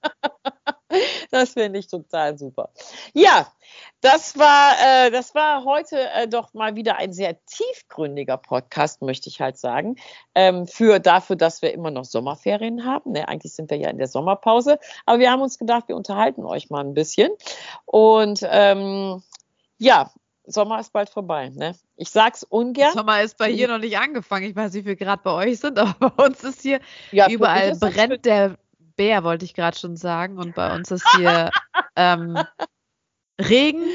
Das 1.31 1.53
finde 1.53 1.79
ich 1.79 1.87
total 1.87 2.37
super. 2.37 2.69
Ja, 3.13 3.51
das 4.01 4.37
war, 4.37 4.73
äh, 4.79 5.11
das 5.11 5.33
war 5.33 5.65
heute 5.65 6.09
äh, 6.11 6.27
doch 6.27 6.53
mal 6.53 6.75
wieder 6.75 6.97
ein 6.97 7.13
sehr 7.13 7.43
tiefgründiger 7.45 8.37
Podcast, 8.37 9.01
möchte 9.01 9.29
ich 9.29 9.41
halt 9.41 9.57
sagen. 9.57 9.95
Ähm, 10.35 10.67
für 10.67 10.99
dafür, 10.99 11.35
dass 11.35 11.61
wir 11.61 11.73
immer 11.73 11.89
noch 11.89 12.05
Sommerferien 12.05 12.85
haben. 12.85 13.13
Ne, 13.13 13.27
eigentlich 13.27 13.53
sind 13.53 13.71
wir 13.71 13.77
ja 13.77 13.89
in 13.89 13.97
der 13.97 14.07
Sommerpause, 14.07 14.79
aber 15.05 15.19
wir 15.19 15.31
haben 15.31 15.41
uns 15.41 15.57
gedacht, 15.57 15.87
wir 15.87 15.95
unterhalten 15.95 16.45
euch 16.45 16.69
mal 16.69 16.83
ein 16.83 16.93
bisschen. 16.93 17.31
Und 17.85 18.41
ähm, 18.43 19.23
ja, 19.77 20.11
Sommer 20.45 20.79
ist 20.79 20.91
bald 20.91 21.09
vorbei, 21.09 21.49
ne? 21.49 21.75
Ich 21.95 22.09
sag's 22.09 22.43
ungern. 22.43 22.93
Sommer 22.93 23.21
ist 23.21 23.37
bei 23.37 23.49
hier 23.49 23.69
noch 23.69 23.77
nicht 23.77 23.97
angefangen. 23.97 24.45
Ich 24.49 24.55
weiß 24.55 24.73
nicht, 24.73 24.85
wie 24.85 24.89
viel 24.89 25.05
Grad 25.05 25.23
bei 25.23 25.31
euch 25.31 25.59
sind, 25.59 25.79
aber 25.79 26.09
bei 26.09 26.25
uns 26.25 26.43
ist 26.43 26.61
hier 26.61 26.79
ja, 27.11 27.29
überall 27.29 27.75
brennt 27.77 28.25
der 28.25 28.57
Bär, 28.95 29.23
wollte 29.23 29.45
ich 29.45 29.53
gerade 29.53 29.77
schon 29.77 29.97
sagen. 29.97 30.37
Und 30.37 30.55
bei 30.55 30.73
uns 30.75 30.91
ist 30.91 31.07
hier 31.15 31.51
ähm, 31.95 32.37
Regen, 33.39 33.85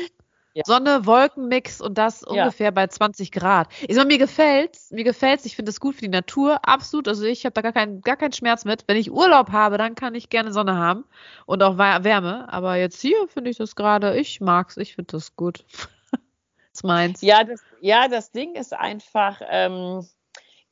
ja. 0.59 0.65
Sonne, 0.67 1.07
Wolkenmix 1.07 1.81
und 1.81 1.99
das 1.99 2.23
ja. 2.23 2.43
ungefähr 2.43 2.73
bei 2.73 2.89
20 2.89 3.31
Grad. 3.31 3.69
Ich 3.87 3.95
sag, 3.95 4.09
mir 4.09 4.19
gefällt's, 4.19 4.91
mir 4.91 5.05
gefällt's, 5.05 5.45
ich 5.45 5.55
finde 5.55 5.71
es 5.71 5.79
gut 5.79 5.95
für 5.95 6.01
die 6.01 6.09
Natur, 6.09 6.59
absolut. 6.67 7.07
Also 7.07 7.25
ich 7.25 7.45
habe 7.45 7.53
da 7.53 7.61
gar 7.61 7.73
keinen, 7.73 8.01
gar 8.01 8.17
keinen 8.17 8.33
Schmerz 8.33 8.65
mit. 8.65 8.83
Wenn 8.89 8.97
ich 8.97 9.13
Urlaub 9.13 9.53
habe, 9.53 9.79
dann 9.79 9.95
kann 9.95 10.17
ich 10.17 10.31
gerne 10.31 10.53
Sonne 10.53 10.77
haben 10.77 11.05
und 11.47 11.63
auch 11.63 11.79
Wärme. 11.79 12.53
Aber 12.53 12.75
jetzt 12.75 13.01
hier 13.01 13.29
finde 13.29 13.51
ich 13.51 13.59
das 13.59 13.77
gerade, 13.77 14.19
ich 14.19 14.41
mag's, 14.41 14.77
ich 14.77 14.97
finde 14.97 15.13
das 15.13 15.37
gut. 15.37 15.65
Was 16.73 16.83
meinst 16.83 17.23
Ja, 17.23 17.45
das, 17.45 17.61
ja, 17.81 18.09
das 18.09 18.33
Ding 18.33 18.57
ist 18.57 18.73
einfach, 18.73 19.41
ähm, 19.49 20.05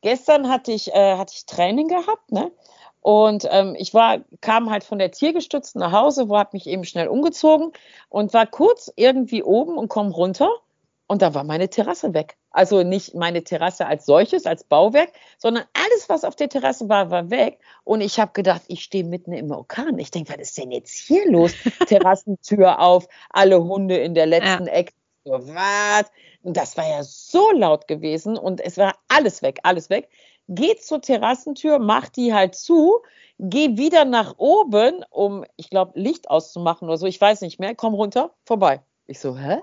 gestern 0.02 0.48
hatte 0.48 0.72
ich, 0.72 0.92
äh, 0.92 1.16
hatte 1.16 1.34
ich 1.36 1.46
Training 1.46 1.88
gehabt, 1.88 2.32
ne? 2.32 2.52
Und 3.00 3.46
ähm, 3.50 3.76
ich 3.78 3.94
war, 3.94 4.18
kam 4.40 4.68
halt 4.68 4.82
von 4.82 4.98
der 4.98 5.12
Tiergestützten 5.12 5.80
nach 5.80 5.92
Hause, 5.92 6.28
wo 6.28 6.36
habe 6.36 6.50
mich 6.54 6.66
eben 6.66 6.82
schnell 6.82 7.06
umgezogen 7.06 7.70
und 8.08 8.34
war 8.34 8.46
kurz 8.46 8.92
irgendwie 8.96 9.44
oben 9.44 9.78
und 9.78 9.88
komme 9.88 10.10
runter 10.10 10.50
und 11.06 11.22
da 11.22 11.34
war 11.34 11.44
meine 11.44 11.68
Terrasse 11.68 12.14
weg. 12.14 12.36
Also 12.50 12.82
nicht 12.82 13.14
meine 13.14 13.44
Terrasse 13.44 13.86
als 13.86 14.06
solches, 14.06 14.46
als 14.46 14.64
Bauwerk, 14.64 15.12
sondern 15.38 15.64
alles, 15.72 16.08
was 16.08 16.24
auf 16.24 16.34
der 16.34 16.48
Terrasse 16.48 16.88
war, 16.88 17.10
war 17.10 17.30
weg. 17.30 17.60
Und 17.84 18.00
ich 18.00 18.18
habe 18.18 18.32
gedacht, 18.32 18.62
ich 18.66 18.82
stehe 18.82 19.04
mitten 19.04 19.32
im 19.32 19.50
Orkan. 19.50 19.98
Ich 19.98 20.10
denke, 20.10 20.32
was 20.32 20.40
ist 20.40 20.58
denn 20.58 20.72
jetzt 20.72 20.96
hier 20.96 21.30
los? 21.30 21.52
Terrassentür 21.86 22.80
auf, 22.80 23.06
alle 23.30 23.62
Hunde 23.62 23.96
in 23.98 24.14
der 24.14 24.26
letzten 24.26 24.66
ja. 24.66 24.72
Ecke. 24.72 24.92
So, 25.26 25.32
was? 25.32 26.06
Und 26.42 26.56
das 26.56 26.76
war 26.76 26.88
ja 26.88 27.02
so 27.02 27.50
laut 27.50 27.88
gewesen 27.88 28.38
und 28.38 28.60
es 28.60 28.78
war 28.78 28.94
alles 29.08 29.42
weg, 29.42 29.58
alles 29.64 29.90
weg 29.90 30.08
geh 30.48 30.76
zur 30.76 31.00
Terrassentür, 31.00 31.78
mach 31.78 32.08
die 32.08 32.32
halt 32.32 32.54
zu, 32.54 33.00
geh 33.38 33.76
wieder 33.76 34.04
nach 34.04 34.34
oben, 34.38 35.04
um, 35.10 35.44
ich 35.56 35.70
glaube, 35.70 35.98
Licht 35.98 36.30
auszumachen 36.30 36.88
oder 36.88 36.98
so, 36.98 37.06
ich 37.06 37.20
weiß 37.20 37.40
nicht 37.40 37.58
mehr, 37.58 37.74
komm 37.74 37.94
runter, 37.94 38.32
vorbei. 38.44 38.82
Ich 39.06 39.20
so, 39.20 39.36
hä? 39.36 39.58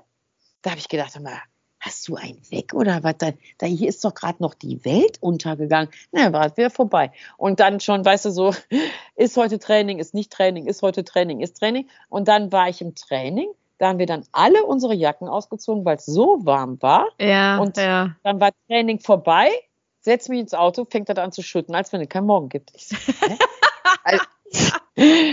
Da 0.62 0.71
habe 0.71 0.80
ich 0.80 0.89
gedacht, 0.89 1.19
mal, 1.19 1.38
hast 1.80 2.08
du 2.08 2.15
einen 2.15 2.39
weg 2.49 2.73
oder 2.73 3.04
was? 3.04 3.15
Da, 3.17 3.32
da 3.58 3.65
hier 3.65 3.89
ist 3.89 4.04
doch 4.06 4.13
gerade 4.13 4.41
noch 4.41 4.54
die 4.54 4.84
Welt 4.86 5.17
untergegangen. 5.21 5.89
Na, 6.12 6.32
war 6.32 6.56
wieder 6.56 6.69
vorbei. 6.69 7.12
Und 7.38 7.60
dann 7.60 7.82
schon, 7.82 8.06
weißt 8.06 8.26
du, 8.26 8.32
so, 8.32 8.56
ist 9.15 9.36
heute 9.36 9.60
Training, 9.60 9.99
ist 9.99 10.13
nicht 10.13 10.32
Training, 10.32 10.67
ist 10.67 10.82
heute 10.82 11.04
Training, 11.04 11.41
ist 11.41 11.60
Training. 11.60 11.89
Und 12.08 12.30
dann 12.30 12.52
war 12.52 12.69
ich 12.69 12.82
im 12.82 12.95
Training. 12.95 13.49
Da 13.78 13.90
haben 13.90 14.00
wir 14.00 14.06
dann 14.06 14.26
alle 14.32 14.64
unsere 14.64 14.94
Jacken 14.94 15.28
ausgezogen, 15.28 15.84
weil 15.86 15.98
es 15.98 16.06
so 16.06 16.46
warm 16.46 16.82
war. 16.82 17.08
Ja. 17.20 17.58
Und 17.60 17.78
ja. 17.78 18.16
dann 18.24 18.40
war 18.40 18.52
Training 18.68 19.00
vorbei 19.00 19.50
setzt 20.04 20.30
mich 20.30 20.40
ins 20.40 20.54
Auto, 20.54 20.86
fängt 20.86 21.10
er 21.10 21.18
an 21.18 21.32
zu 21.32 21.42
schütten, 21.42 21.74
als 21.74 21.92
wenn 21.94 22.02
es 22.02 22.10
keinen 22.10 22.28
Morgen 22.28 22.50
gibt. 22.50 22.72
So, 22.80 22.96
also, 24.04 24.24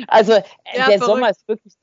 also 0.07 0.33
ja, 0.33 0.43
der 0.73 0.85
verrückt. 0.85 1.05
Sommer 1.05 1.31
ist 1.31 1.49
wirklich 1.49 1.75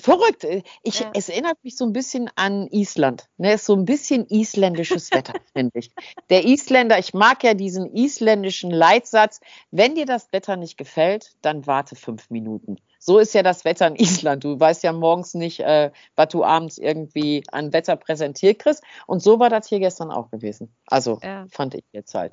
verrückt. 0.00 0.46
Ich, 0.82 1.00
ja. 1.00 1.10
Es 1.14 1.28
erinnert 1.28 1.58
mich 1.62 1.76
so 1.76 1.84
ein 1.84 1.92
bisschen 1.92 2.30
an 2.36 2.68
Island. 2.68 3.28
Ne, 3.36 3.54
ist 3.54 3.66
so 3.66 3.74
ein 3.74 3.84
bisschen 3.84 4.26
isländisches 4.26 5.10
Wetter, 5.10 5.34
finde 5.52 5.78
ich. 5.78 5.90
Der 6.30 6.44
Isländer, 6.44 6.98
ich 6.98 7.12
mag 7.12 7.42
ja 7.44 7.54
diesen 7.54 7.94
isländischen 7.94 8.70
Leitsatz, 8.70 9.40
wenn 9.70 9.94
dir 9.94 10.06
das 10.06 10.32
Wetter 10.32 10.56
nicht 10.56 10.76
gefällt, 10.76 11.36
dann 11.42 11.66
warte 11.66 11.96
fünf 11.96 12.30
Minuten 12.30 12.76
so 13.04 13.18
ist 13.18 13.34
ja 13.34 13.42
das 13.42 13.66
Wetter 13.66 13.86
in 13.86 13.96
Island. 13.96 14.44
Du 14.44 14.58
weißt 14.58 14.82
ja 14.82 14.90
morgens 14.94 15.34
nicht, 15.34 15.60
äh, 15.60 15.90
was 16.16 16.28
du 16.28 16.42
abends 16.42 16.78
irgendwie 16.78 17.44
an 17.52 17.70
Wetter 17.74 17.96
präsentiert 17.96 18.60
kriegst. 18.60 18.82
Und 19.06 19.22
so 19.22 19.38
war 19.38 19.50
das 19.50 19.68
hier 19.68 19.78
gestern 19.78 20.10
auch 20.10 20.30
gewesen. 20.30 20.74
Also 20.86 21.18
ja. 21.22 21.44
fand 21.50 21.74
ich 21.74 21.84
jetzt 21.92 22.14
halt. 22.14 22.32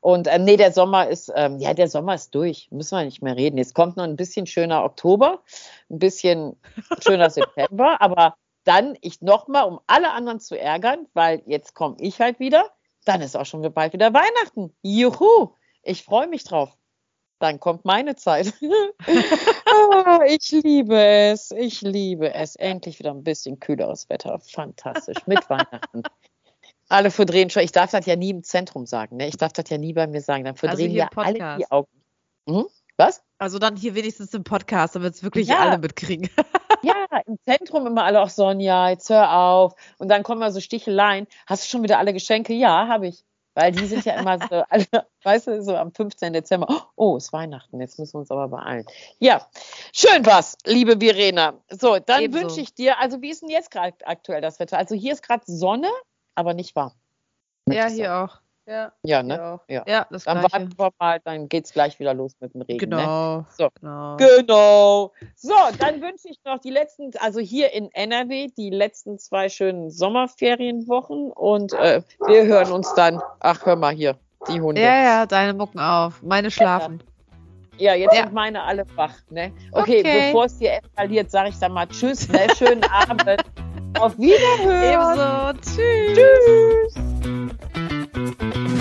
Und 0.00 0.26
äh, 0.26 0.38
nee, 0.38 0.58
der 0.58 0.72
Sommer 0.72 1.08
ist, 1.08 1.32
ähm, 1.34 1.58
ja, 1.58 1.72
der 1.72 1.88
Sommer 1.88 2.16
ist 2.16 2.34
durch. 2.34 2.68
Müssen 2.70 2.98
wir 2.98 3.04
nicht 3.06 3.22
mehr 3.22 3.34
reden. 3.34 3.56
Jetzt 3.56 3.74
kommt 3.74 3.96
noch 3.96 4.04
ein 4.04 4.16
bisschen 4.16 4.46
schöner 4.46 4.84
Oktober, 4.84 5.40
ein 5.88 5.98
bisschen 5.98 6.60
schöner 7.00 7.30
September, 7.30 8.02
aber 8.02 8.34
dann 8.64 8.98
ich 9.00 9.22
nochmal, 9.22 9.64
um 9.64 9.80
alle 9.86 10.12
anderen 10.12 10.38
zu 10.38 10.54
ärgern, 10.54 11.06
weil 11.14 11.42
jetzt 11.46 11.74
komme 11.74 11.96
ich 11.98 12.20
halt 12.20 12.40
wieder. 12.40 12.66
dann 13.06 13.22
ist 13.22 13.38
auch 13.38 13.46
schon 13.46 13.62
bald 13.72 13.94
wieder 13.94 14.12
Weihnachten. 14.12 14.76
Juhu, 14.82 15.54
ich 15.82 16.04
freue 16.04 16.28
mich 16.28 16.44
drauf. 16.44 16.76
Dann 17.40 17.58
kommt 17.58 17.84
meine 17.84 18.14
Zeit. 18.16 18.52
oh, 18.62 18.68
ich 20.26 20.50
liebe 20.52 20.96
es, 20.96 21.50
ich 21.50 21.80
liebe 21.80 22.32
es. 22.34 22.54
Endlich 22.54 22.98
wieder 22.98 23.10
ein 23.10 23.24
bisschen 23.24 23.58
kühleres 23.58 24.08
Wetter. 24.08 24.38
Fantastisch. 24.40 25.16
Mit 25.26 25.48
Weihnachten. 25.50 26.02
Alle 26.88 27.10
verdrehen 27.10 27.50
schon. 27.50 27.62
Ich 27.62 27.72
darf 27.72 27.90
das 27.90 28.06
ja 28.06 28.14
nie 28.16 28.30
im 28.30 28.42
Zentrum 28.44 28.84
sagen. 28.86 29.16
Ne? 29.16 29.26
Ich 29.28 29.36
darf 29.36 29.52
das 29.52 29.68
ja 29.70 29.78
nie 29.78 29.92
bei 29.94 30.06
mir 30.06 30.20
sagen. 30.20 30.44
Dann 30.44 30.54
Also 30.54 30.66
verdrehen 30.68 30.90
hier 30.90 31.08
ja 31.10 31.10
alle 31.16 31.56
die 31.58 31.70
Augen. 31.70 31.90
Mhm. 32.46 32.66
Was? 32.96 33.22
Also 33.38 33.58
dann 33.58 33.76
hier 33.76 33.94
wenigstens 33.94 34.34
im 34.34 34.44
Podcast, 34.44 34.94
damit 34.94 35.14
es 35.14 35.22
wirklich 35.22 35.48
Ja. 35.48 35.60
alle 35.60 35.78
mitkriegen. 35.78 36.28
Ja, 36.82 36.94
im 37.26 37.36
Zentrum 37.46 37.86
immer 37.86 38.04
alle 38.04 38.22
auch 38.22 38.30
Sonja, 38.30 38.88
jetzt 38.88 39.10
hör 39.10 39.30
auf. 39.36 39.74
Und 39.98 40.08
dann 40.08 40.22
kommen 40.22 40.40
mal 40.40 40.50
so 40.50 40.60
Sticheleien. 40.60 41.26
Hast 41.46 41.64
du 41.64 41.68
schon 41.68 41.82
wieder 41.82 41.98
alle 41.98 42.14
Geschenke? 42.14 42.54
Ja, 42.54 42.88
habe 42.88 43.08
ich. 43.08 43.22
Weil 43.54 43.72
die 43.72 43.86
sind 43.86 44.04
ja 44.04 44.14
immer 44.14 44.38
so, 44.38 44.62
alle, 44.68 44.86
weißt 45.22 45.48
du, 45.48 45.62
so 45.62 45.76
am 45.76 45.92
15. 45.92 46.32
Dezember. 46.32 46.86
Oh, 46.96 47.16
ist 47.16 47.32
Weihnachten, 47.32 47.80
jetzt 47.80 47.98
müssen 47.98 48.14
wir 48.14 48.20
uns 48.20 48.30
aber 48.30 48.48
beeilen. 48.48 48.86
Ja, 49.18 49.46
schön 49.92 50.24
was, 50.24 50.56
liebe 50.64 50.98
Verena. 50.98 51.54
So, 51.70 51.98
dann 51.98 52.22
Ebenso. 52.22 52.42
wünsche 52.42 52.60
ich 52.60 52.74
dir, 52.74 52.98
also 52.98 53.20
wie 53.22 53.30
ist 53.30 53.42
denn 53.42 53.50
jetzt 53.50 53.70
gerade 53.70 53.96
aktuell 54.04 54.40
das 54.40 54.60
Wetter? 54.60 54.78
Also 54.78 54.94
hier 54.94 55.12
ist 55.12 55.22
gerade 55.22 55.42
Sonne, 55.46 55.90
aber 56.34 56.54
nicht 56.54 56.76
warm. 56.76 56.92
Ja, 57.68 57.86
hier 57.86 58.14
auch. 58.14 58.39
Ja, 58.66 58.92
Ja, 59.02 59.22
ne? 59.22 59.60
Ja. 59.68 59.84
Ja, 59.86 60.06
das 60.10 60.24
Dann 60.24 60.38
gleiche. 60.40 60.52
warten 60.52 60.78
wir 60.78 60.90
mal, 60.98 61.20
dann 61.24 61.48
geht's 61.48 61.72
gleich 61.72 61.98
wieder 61.98 62.14
los 62.14 62.32
mit 62.40 62.54
dem 62.54 62.62
Regen. 62.62 62.90
Ne? 62.90 62.96
Genau. 62.96 63.44
So. 63.56 63.68
genau. 63.80 64.16
Genau. 64.18 65.12
So, 65.34 65.54
dann 65.78 66.00
wünsche 66.00 66.28
ich 66.28 66.38
noch 66.44 66.58
die 66.60 66.70
letzten, 66.70 67.10
also 67.18 67.40
hier 67.40 67.72
in 67.72 67.90
NRW, 67.92 68.48
die 68.56 68.70
letzten 68.70 69.18
zwei 69.18 69.48
schönen 69.48 69.90
Sommerferienwochen 69.90 71.32
und 71.32 71.72
äh, 71.72 72.02
wir 72.26 72.44
hören 72.46 72.70
uns 72.70 72.92
dann, 72.94 73.20
ach 73.40 73.64
hör 73.66 73.76
mal 73.76 73.92
hier, 73.94 74.16
die 74.48 74.60
Hunde. 74.60 74.80
Ja, 74.80 75.02
ja, 75.02 75.26
deine 75.26 75.54
mucken 75.54 75.80
auf. 75.80 76.22
Meine 76.22 76.50
schlafen. 76.50 77.02
Ja, 77.78 77.94
jetzt 77.94 78.14
Ja. 78.14 78.24
sind 78.24 78.34
meine 78.34 78.62
alle 78.62 78.84
wach, 78.94 79.14
ne? 79.30 79.52
Okay, 79.72 80.00
Okay. 80.00 80.26
bevor 80.28 80.44
es 80.44 80.58
dir 80.58 80.72
eskaliert, 80.74 81.30
sage 81.30 81.48
ich 81.48 81.58
dann 81.58 81.72
mal 81.72 81.86
Tschüss, 81.88 82.28
ne? 82.28 82.46
Schönen 82.56 82.84
Abend. 82.84 83.24
Auf 83.98 84.16
Wiederhören. 84.18 85.56
Ebenso. 85.56 85.74
Tschüss. 85.74 86.94
Tschüss. 86.94 87.99
Thank 88.12 88.54
you. 88.56 88.79